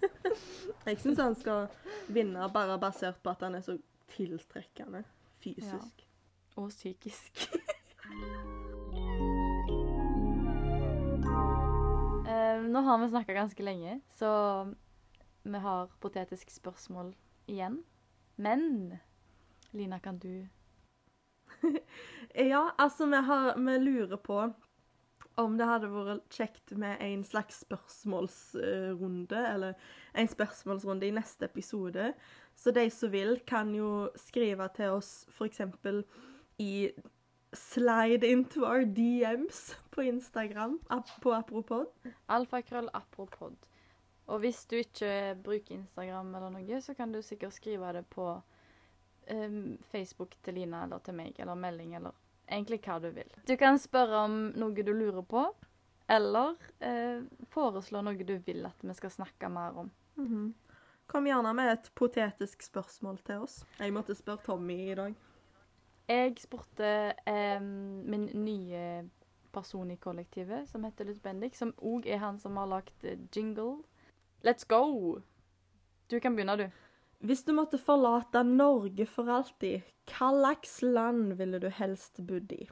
Jeg 0.87 0.99
syns 1.01 1.21
han 1.21 1.35
skal 1.37 1.67
vinne 2.11 2.49
bare 2.53 2.79
basert 2.81 3.19
på 3.23 3.33
at 3.33 3.43
han 3.45 3.55
er 3.57 3.65
så 3.65 3.77
tiltrekkende 4.15 5.03
fysisk. 5.43 6.07
Og 6.59 6.69
psykisk. 6.69 7.45
Eh, 12.31 12.61
nå 12.63 12.79
har 12.79 12.97
vi 12.97 13.09
snakka 13.09 13.33
ganske 13.33 13.63
lenge, 13.63 13.97
så 14.15 14.29
vi 15.43 15.59
har 15.59 15.89
potetisk 15.99 16.51
spørsmål 16.51 17.09
igjen. 17.51 17.81
Men 18.35 18.97
Lina, 19.71 19.99
kan 19.99 20.19
du 20.19 20.47
Ja, 22.35 22.71
altså, 22.77 23.05
vi, 23.05 23.15
har, 23.15 23.57
vi 23.57 23.77
lurer 23.77 24.17
på 24.17 24.53
om 25.45 25.57
det 25.59 25.67
hadde 25.67 25.89
vært 25.91 26.35
kjekt 26.35 26.73
med 26.79 27.01
en 27.03 27.23
slags 27.27 27.61
spørsmålsrunde, 27.65 29.41
eller 29.53 29.73
en 30.17 30.29
spørsmålsrunde 30.31 31.07
i 31.07 31.15
neste 31.15 31.47
episode. 31.49 32.11
Så 32.55 32.73
de 32.75 32.87
som 32.93 33.11
vil, 33.13 33.39
kan 33.47 33.73
jo 33.75 34.09
skrive 34.19 34.67
til 34.75 34.97
oss 34.97 35.25
f.eks. 35.33 35.61
i 36.59 36.91
Slide 37.51 38.23
into 38.23 38.63
our 38.63 38.85
DMs 38.87 39.75
på 39.91 40.05
Instagram, 40.07 40.79
på 41.21 41.33
Apropod. 41.35 41.89
Alfakrøll 42.31 42.87
apropod. 42.93 43.57
Og 44.31 44.39
hvis 44.39 44.65
du 44.65 44.77
ikke 44.79 45.35
bruker 45.43 45.75
Instagram 45.75 46.35
eller 46.35 46.53
noe, 46.53 46.81
så 46.81 46.95
kan 46.95 47.11
du 47.11 47.19
sikkert 47.21 47.57
skrive 47.57 47.91
det 47.97 48.05
på 48.13 48.27
um, 49.31 49.77
Facebook 49.91 50.37
til 50.43 50.61
Lina 50.61 50.85
eller 50.85 51.03
til 51.03 51.17
meg, 51.17 51.35
eller 51.39 51.59
melding, 51.59 51.95
eller 51.99 52.15
egentlig 52.51 52.81
hva 52.85 52.99
du 53.01 53.09
vil. 53.15 53.29
Du 53.47 53.55
kan 53.57 53.79
spørre 53.79 54.25
om 54.27 54.37
noe 54.59 54.85
du 54.85 54.91
lurer 54.93 55.23
på, 55.23 55.45
eller 56.11 56.55
eh, 56.83 57.23
foreslå 57.53 58.03
noe 58.03 58.27
du 58.27 58.35
vil 58.45 58.65
at 58.67 58.83
vi 58.83 58.95
skal 58.97 59.13
snakke 59.21 59.49
mer 59.51 59.85
om. 59.85 59.91
Mhm. 60.19 60.51
Kom 61.11 61.25
gjerne 61.27 61.51
med 61.53 61.67
et 61.73 61.89
potetisk 61.95 62.61
spørsmål 62.63 63.17
til 63.27 63.41
oss. 63.43 63.57
Jeg 63.79 63.91
måtte 63.91 64.15
spørre 64.15 64.45
Tommy 64.45 64.77
i 64.91 64.95
dag. 64.95 65.15
Jeg 66.07 66.37
spurte 66.39 66.91
eh, 67.27 67.59
min 67.59 68.29
nye 68.45 69.09
person 69.51 69.91
i 69.91 69.97
kollektivet, 69.99 70.69
som 70.69 70.83
heter 70.87 71.09
Lutz 71.09 71.19
Bendik, 71.19 71.55
som 71.55 71.73
òg 71.83 72.07
er 72.07 72.21
han 72.23 72.39
som 72.39 72.55
har 72.59 72.69
lagd 72.71 73.03
eh, 73.03 73.19
jingle. 73.35 73.83
Let's 74.43 74.63
go! 74.67 75.19
Du 76.11 76.19
kan 76.19 76.35
begynne, 76.35 76.55
du. 76.57 76.69
Hvis 77.21 77.43
du 77.45 77.51
måtte 77.53 77.77
forlate 77.77 78.41
Norge 78.47 79.05
for 79.05 79.29
alltid, 79.29 79.85
hva 80.09 80.31
slags 80.33 80.79
land 80.81 81.35
ville 81.37 81.59
du 81.61 81.67
helst 81.69 82.17
bodd 82.25 82.49
i? 82.55 82.63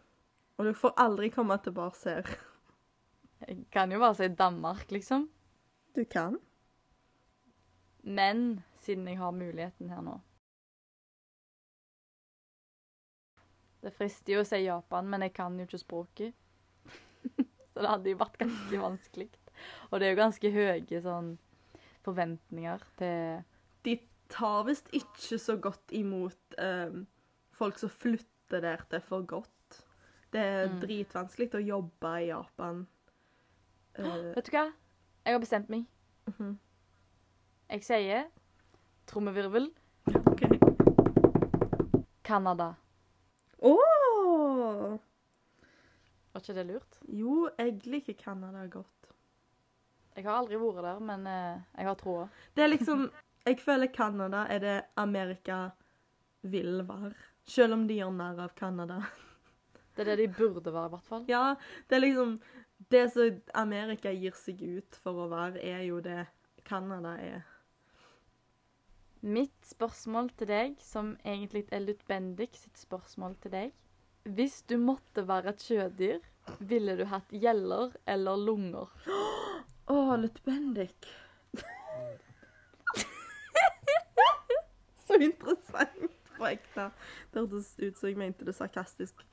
Og 0.57 0.65
du 0.65 0.71
får 0.73 0.95
aldri 0.97 1.29
komme 1.31 1.57
tilbake 1.61 2.15
her. 2.15 2.31
Jeg 3.45 3.67
kan 3.71 3.93
jo 3.93 4.01
bare 4.01 4.17
si 4.17 4.27
Danmark, 4.27 4.89
liksom. 4.91 5.29
Du 5.95 6.01
kan. 6.05 6.39
Men 8.01 8.63
siden 8.81 9.07
jeg 9.07 9.19
har 9.19 9.31
muligheten 9.35 9.89
her 9.91 10.01
nå 10.01 10.17
Det 13.79 13.91
frister 13.95 14.33
jo 14.33 14.41
å 14.43 14.47
si 14.47 14.57
Japan, 14.65 15.07
men 15.07 15.23
jeg 15.23 15.33
kan 15.37 15.55
jo 15.55 15.63
ikke 15.63 15.79
språket. 15.79 16.33
Så 17.71 17.79
det 17.79 17.87
hadde 17.87 18.11
jo 18.11 18.19
vært 18.19 18.41
ganske 18.41 18.79
vanskelig. 18.81 19.29
Og 19.87 19.99
det 19.99 20.07
er 20.07 20.11
jo 20.11 20.19
ganske 20.19 20.51
høye 20.51 21.01
sånn 21.05 21.29
forventninger 22.03 22.83
til 22.99 23.45
De 23.87 23.93
tar 24.29 24.63
visst 24.67 24.89
ikke 24.93 25.39
så 25.41 25.55
godt 25.61 25.91
imot 25.97 26.55
um, 26.61 27.05
folk 27.57 27.77
som 27.81 27.89
flytter 27.89 28.61
der 28.61 28.83
til 28.89 29.01
for 29.01 29.25
godt. 29.25 29.83
Det 30.33 30.41
er 30.41 30.67
Mm. 30.69 30.79
dritvanskelig 30.83 31.49
å 31.57 31.63
jobbe 31.65 32.11
i 32.21 32.27
Japan. 32.29 32.83
Uh, 33.97 34.33
Vet 34.35 34.45
du 34.45 34.51
hva? 34.53 34.67
Jeg 35.25 35.33
har 35.33 35.39
bestemt 35.41 35.69
meg. 35.69 35.85
mhm. 36.27 36.57
Jeg 37.69 37.83
sier 37.83 38.23
trommevirvel 39.07 39.69
OK. 40.09 40.41
Canada. 42.23 42.75
Åh! 43.61 44.97
Var 46.33 46.41
ikke 46.43 46.55
det 46.57 46.65
lurt? 46.69 46.99
Jo, 47.09 47.49
jeg 47.57 47.79
liker 47.89 48.13
Canada 48.17 48.65
godt. 48.67 48.85
Jeg 50.15 50.25
har 50.25 50.37
aldri 50.41 50.57
vært 50.59 50.83
der, 50.83 50.99
men 50.99 51.27
eh, 51.29 51.61
jeg 51.77 51.87
har 51.87 51.95
troa. 51.99 52.27
Det 52.55 52.63
er 52.65 52.71
liksom 52.73 53.05
Jeg 53.45 53.59
føler 53.63 53.87
Canada 53.87 54.45
er 54.49 54.59
det 54.59 54.77
Amerika 54.99 55.69
vil 56.41 56.83
være. 56.87 57.13
Selv 57.49 57.73
om 57.73 57.87
de 57.87 57.97
gjør 57.99 58.11
narr 58.13 58.41
av 58.45 58.55
Canada. 58.55 59.01
Det 59.95 60.05
er 60.05 60.15
det 60.15 60.17
de 60.21 60.33
burde 60.37 60.71
være, 60.71 60.87
i 60.87 60.93
hvert 60.93 61.07
fall. 61.09 61.23
Ja, 61.27 61.55
det 61.89 61.95
er 61.97 61.99
liksom 62.05 62.37
Det 62.91 63.01
som 63.11 63.39
Amerika 63.53 64.11
gir 64.15 64.35
seg 64.39 64.61
ut 64.63 64.95
for 65.03 65.25
å 65.25 65.25
være, 65.27 65.59
er 65.59 65.81
jo 65.83 65.97
det 65.99 66.21
Canada 66.63 67.17
er. 67.19 67.41
Mitt 69.19 69.67
spørsmål 69.67 70.29
til 70.39 70.47
deg, 70.47 70.77
som 70.79 71.17
egentlig 71.27 71.65
er 71.75 71.83
Lut 71.83 72.05
Bendik 72.07 72.55
sitt 72.55 72.79
spørsmål 72.79 73.35
til 73.43 73.51
deg 73.51 73.73
Hvis 74.23 74.61
du 74.71 74.77
måtte 74.79 75.25
være 75.27 75.51
et 75.51 75.65
sjødyr, 75.65 76.23
ville 76.63 76.95
du 76.95 77.03
hatt 77.11 77.35
gjeller 77.35 77.91
eller 78.07 78.39
lunger? 78.39 78.87
Å, 79.91 80.15
litt 80.21 80.39
Bendik. 80.47 81.11
interessant 85.29 86.17
på 86.37 86.49
ekte. 86.49 86.89
Det 87.31 87.43
hørtes 87.43 87.73
ut 87.79 87.97
som 87.97 88.09
jeg 88.09 88.19
mente 88.19 88.47
det 88.47 88.55
sarkastisk. 88.57 89.23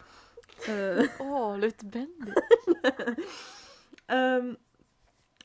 Eh, 0.70 1.02
Å, 1.22 1.54
Lut 1.60 1.86
Bendik. 1.92 2.42
Um, 4.06 4.52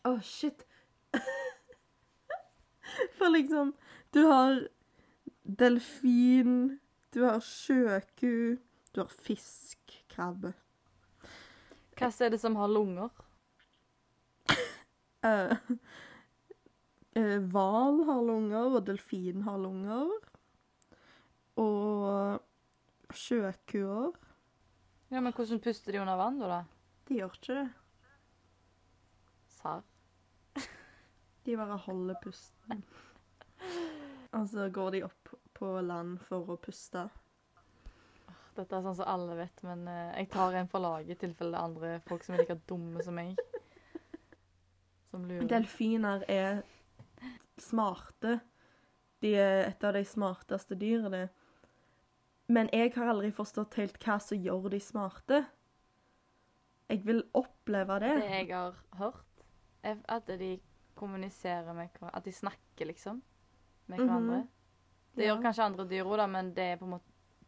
Å, 0.06 0.20
shit. 0.22 0.68
For 3.18 3.34
liksom 3.34 3.72
Du 4.14 4.20
har 4.30 4.60
delfin, 5.42 6.78
du 7.10 7.24
har 7.26 7.42
sjøku, 7.42 8.60
du 8.94 9.00
har 9.02 9.10
fisk, 9.10 9.96
krabbe. 10.14 10.54
Hva 11.98 12.12
er 12.22 12.34
det 12.34 12.40
som 12.42 12.58
har 12.60 12.70
lunger? 12.70 13.10
Hval 15.22 15.58
uh, 17.18 17.18
uh, 17.18 18.06
har 18.12 18.22
lunger, 18.26 18.78
og 18.78 18.86
delfin 18.88 19.44
har 19.48 19.60
lunger. 19.62 20.31
Og 21.60 22.40
sjøkuer 23.12 24.12
Ja, 25.12 25.20
men 25.20 25.34
Hvordan 25.34 25.60
puster 25.60 25.92
de 25.92 26.00
under 26.00 26.16
vann, 26.16 26.40
da? 26.40 26.64
De 27.08 27.18
gjør 27.20 27.34
ikke 27.36 27.58
det. 27.58 27.70
Sarr. 29.58 29.82
De 31.46 31.58
bare 31.60 31.78
holder 31.88 32.16
pusten. 32.24 32.86
Og 34.32 34.48
så 34.48 34.70
går 34.72 34.92
de 34.96 35.04
opp 35.04 35.34
på 35.58 35.74
land 35.84 36.22
for 36.30 36.54
å 36.54 36.60
puste. 36.62 37.10
Dette 38.56 38.76
er 38.76 38.84
sånn 38.84 38.96
som 38.98 39.08
alle 39.08 39.36
vet, 39.40 39.62
men 39.64 39.84
eh, 39.88 40.14
jeg 40.22 40.30
tar 40.34 40.56
en 40.60 40.70
for 40.72 40.84
laget 40.84 41.16
i 41.16 41.20
tilfelle 41.26 41.54
det 41.54 41.60
er 41.60 41.68
andre 41.68 41.92
folk 42.08 42.26
som 42.26 42.36
er 42.36 42.44
like 42.44 42.58
dumme 42.68 43.04
som 43.04 43.16
meg. 43.16 43.40
Som 45.12 45.28
lurer. 45.28 45.48
Delfiner 45.52 46.26
er 46.32 46.62
smarte. 47.60 48.40
De 49.22 49.36
er 49.38 49.68
et 49.70 49.86
av 49.88 49.96
de 49.96 50.04
smarteste 50.08 50.76
dyrene. 50.80 51.28
Men 52.52 52.70
jeg 52.74 52.92
har 52.98 53.12
aldri 53.14 53.30
forstått 53.36 53.78
helt 53.80 53.98
hva 54.04 54.18
som 54.22 54.40
gjør 54.44 54.70
de 54.74 54.80
smarte. 54.84 55.42
Jeg 56.92 57.04
vil 57.08 57.22
oppleve 57.38 58.00
det. 58.04 58.16
Det 58.20 58.32
jeg 58.34 58.50
har 58.52 58.76
hørt, 59.00 59.46
er 59.88 60.02
at 60.12 60.28
de 60.42 60.58
kommuniserer 61.00 61.72
med 61.74 61.88
hverandre 61.96 62.18
At 62.20 62.26
de 62.28 62.32
snakker, 62.36 62.86
liksom, 62.90 63.22
med 63.88 64.00
Mhm. 64.00 64.08
hverandre. 64.08 64.48
Det 65.16 65.26
Ja. 65.26 65.36
gjør 65.36 65.42
kanskje 65.44 65.64
andre 65.64 65.86
dyr 65.88 66.04
òg, 66.06 66.30
men 66.30 66.54
det 66.54 66.64
er 66.64 66.78
på 66.78 66.86
en 66.86 66.92
måte 66.92 67.08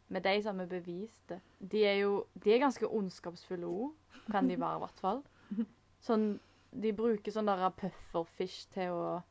med 0.09 0.23
de 0.23 0.41
som 0.41 0.59
har 0.59 0.67
bevist 0.67 1.27
det. 1.27 1.41
De 1.59 1.83
er 1.85 1.99
jo 2.01 2.25
de 2.39 2.51
er 2.53 2.59
ganske 2.59 2.87
ondskapsfulle 2.87 3.65
òg, 3.65 3.93
kan 4.31 4.47
de 4.47 4.55
være, 4.55 4.75
i 4.77 4.79
hvert 4.85 4.99
fall. 4.99 5.23
Sånn, 6.01 6.39
de 6.73 6.91
bruker 6.93 7.31
sånn 7.31 7.45
der 7.45 7.69
pufferfish 7.69 8.67
til 8.71 8.89
å 8.91 9.23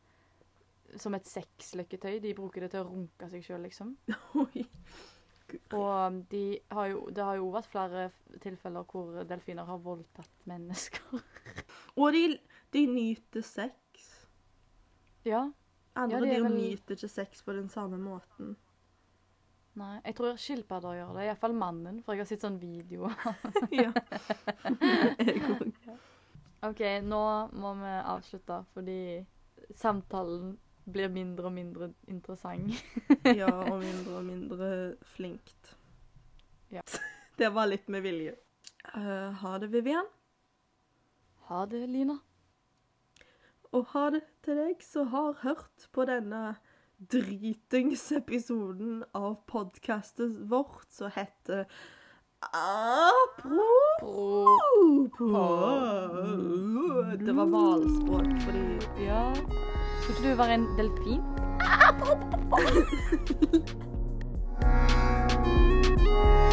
Som 0.98 1.14
et 1.14 1.24
sexløkketøy. 1.24 2.20
De 2.20 2.34
bruker 2.34 2.60
det 2.60 2.70
til 2.72 2.84
å 2.84 2.90
runke 2.90 3.30
seg 3.30 3.42
sjøl, 3.42 3.62
liksom. 3.62 3.96
Oi. 4.34 4.66
Og 5.76 6.18
de 6.30 6.58
har 6.72 6.86
jo, 6.92 7.04
det 7.14 7.24
har 7.24 7.36
jo 7.38 7.48
vært 7.54 7.68
flere 7.72 8.04
tilfeller 8.42 8.84
hvor 8.88 9.22
delfiner 9.28 9.64
har 9.68 9.78
voldtatt 9.84 10.46
mennesker. 10.48 11.22
Og 12.00 12.12
de, 12.14 12.22
de 12.72 12.86
nyter 12.88 13.44
sex. 13.46 14.06
Ja. 15.28 15.44
Andre 15.94 16.18
Ja, 16.18 16.24
de 16.24 16.30
dyr 16.32 16.44
vel- 16.46 16.56
nyter 16.56 16.96
ikke 16.96 17.08
sex 17.12 17.42
på 17.44 17.52
den 17.56 17.68
samme 17.68 17.98
måten. 18.00 18.54
Nei, 19.74 19.94
jeg 20.04 20.16
tror 20.18 20.36
skilpadder 20.36 20.98
gjør 20.98 21.14
det. 21.16 21.26
Iallfall 21.30 21.54
mannen, 21.56 22.02
for 22.04 22.12
jeg 22.12 22.24
har 22.24 22.28
sett 22.28 22.42
sånn 22.44 22.58
video. 22.60 23.08
ja. 23.72 23.92
Jeg 25.22 25.38
òg. 25.48 25.70
OK, 26.68 26.82
nå 27.08 27.22
må 27.58 27.70
vi 27.80 27.92
avslutte, 28.12 28.58
fordi 28.74 28.98
samtalen 29.74 30.52
blir 30.84 31.08
mindre 31.12 31.46
og 31.50 31.52
mindre 31.52 31.92
interessant. 32.08 32.72
Ja, 33.40 33.50
og 33.52 33.80
mindre 33.86 34.16
og 34.16 34.24
mindre 34.24 34.72
flinkt. 35.14 35.76
Ja. 36.72 36.82
Det 37.38 37.48
var 37.54 37.66
litt 37.70 37.88
med 37.88 38.02
vilje. 38.04 38.34
Uh, 38.96 39.32
ha 39.40 39.58
det, 39.58 39.72
Vivian. 39.72 40.06
Ha 41.48 41.64
det, 41.66 41.88
Lina. 41.88 42.18
Og 43.72 43.86
ha 43.94 44.10
det 44.12 44.20
til 44.44 44.58
deg 44.58 44.82
som 44.84 45.08
har 45.14 45.38
hørt 45.42 45.88
på 45.96 46.04
denne 46.04 46.56
dritingsepisoden 47.10 49.04
av 49.14 49.34
podkastet 49.46 50.36
vårt 50.50 50.92
som 50.92 51.10
heter 51.14 51.64
Apropos 52.42 54.02
Det 57.24 57.32
var 57.32 57.46
hvalspråk 57.46 58.40
fordi 58.44 58.66
Ja. 59.06 59.32
Trodde 60.02 60.22
du 60.22 60.34
var 60.34 60.48
en 60.48 60.66
delfin. 60.76 61.22
Ah, 61.60 61.92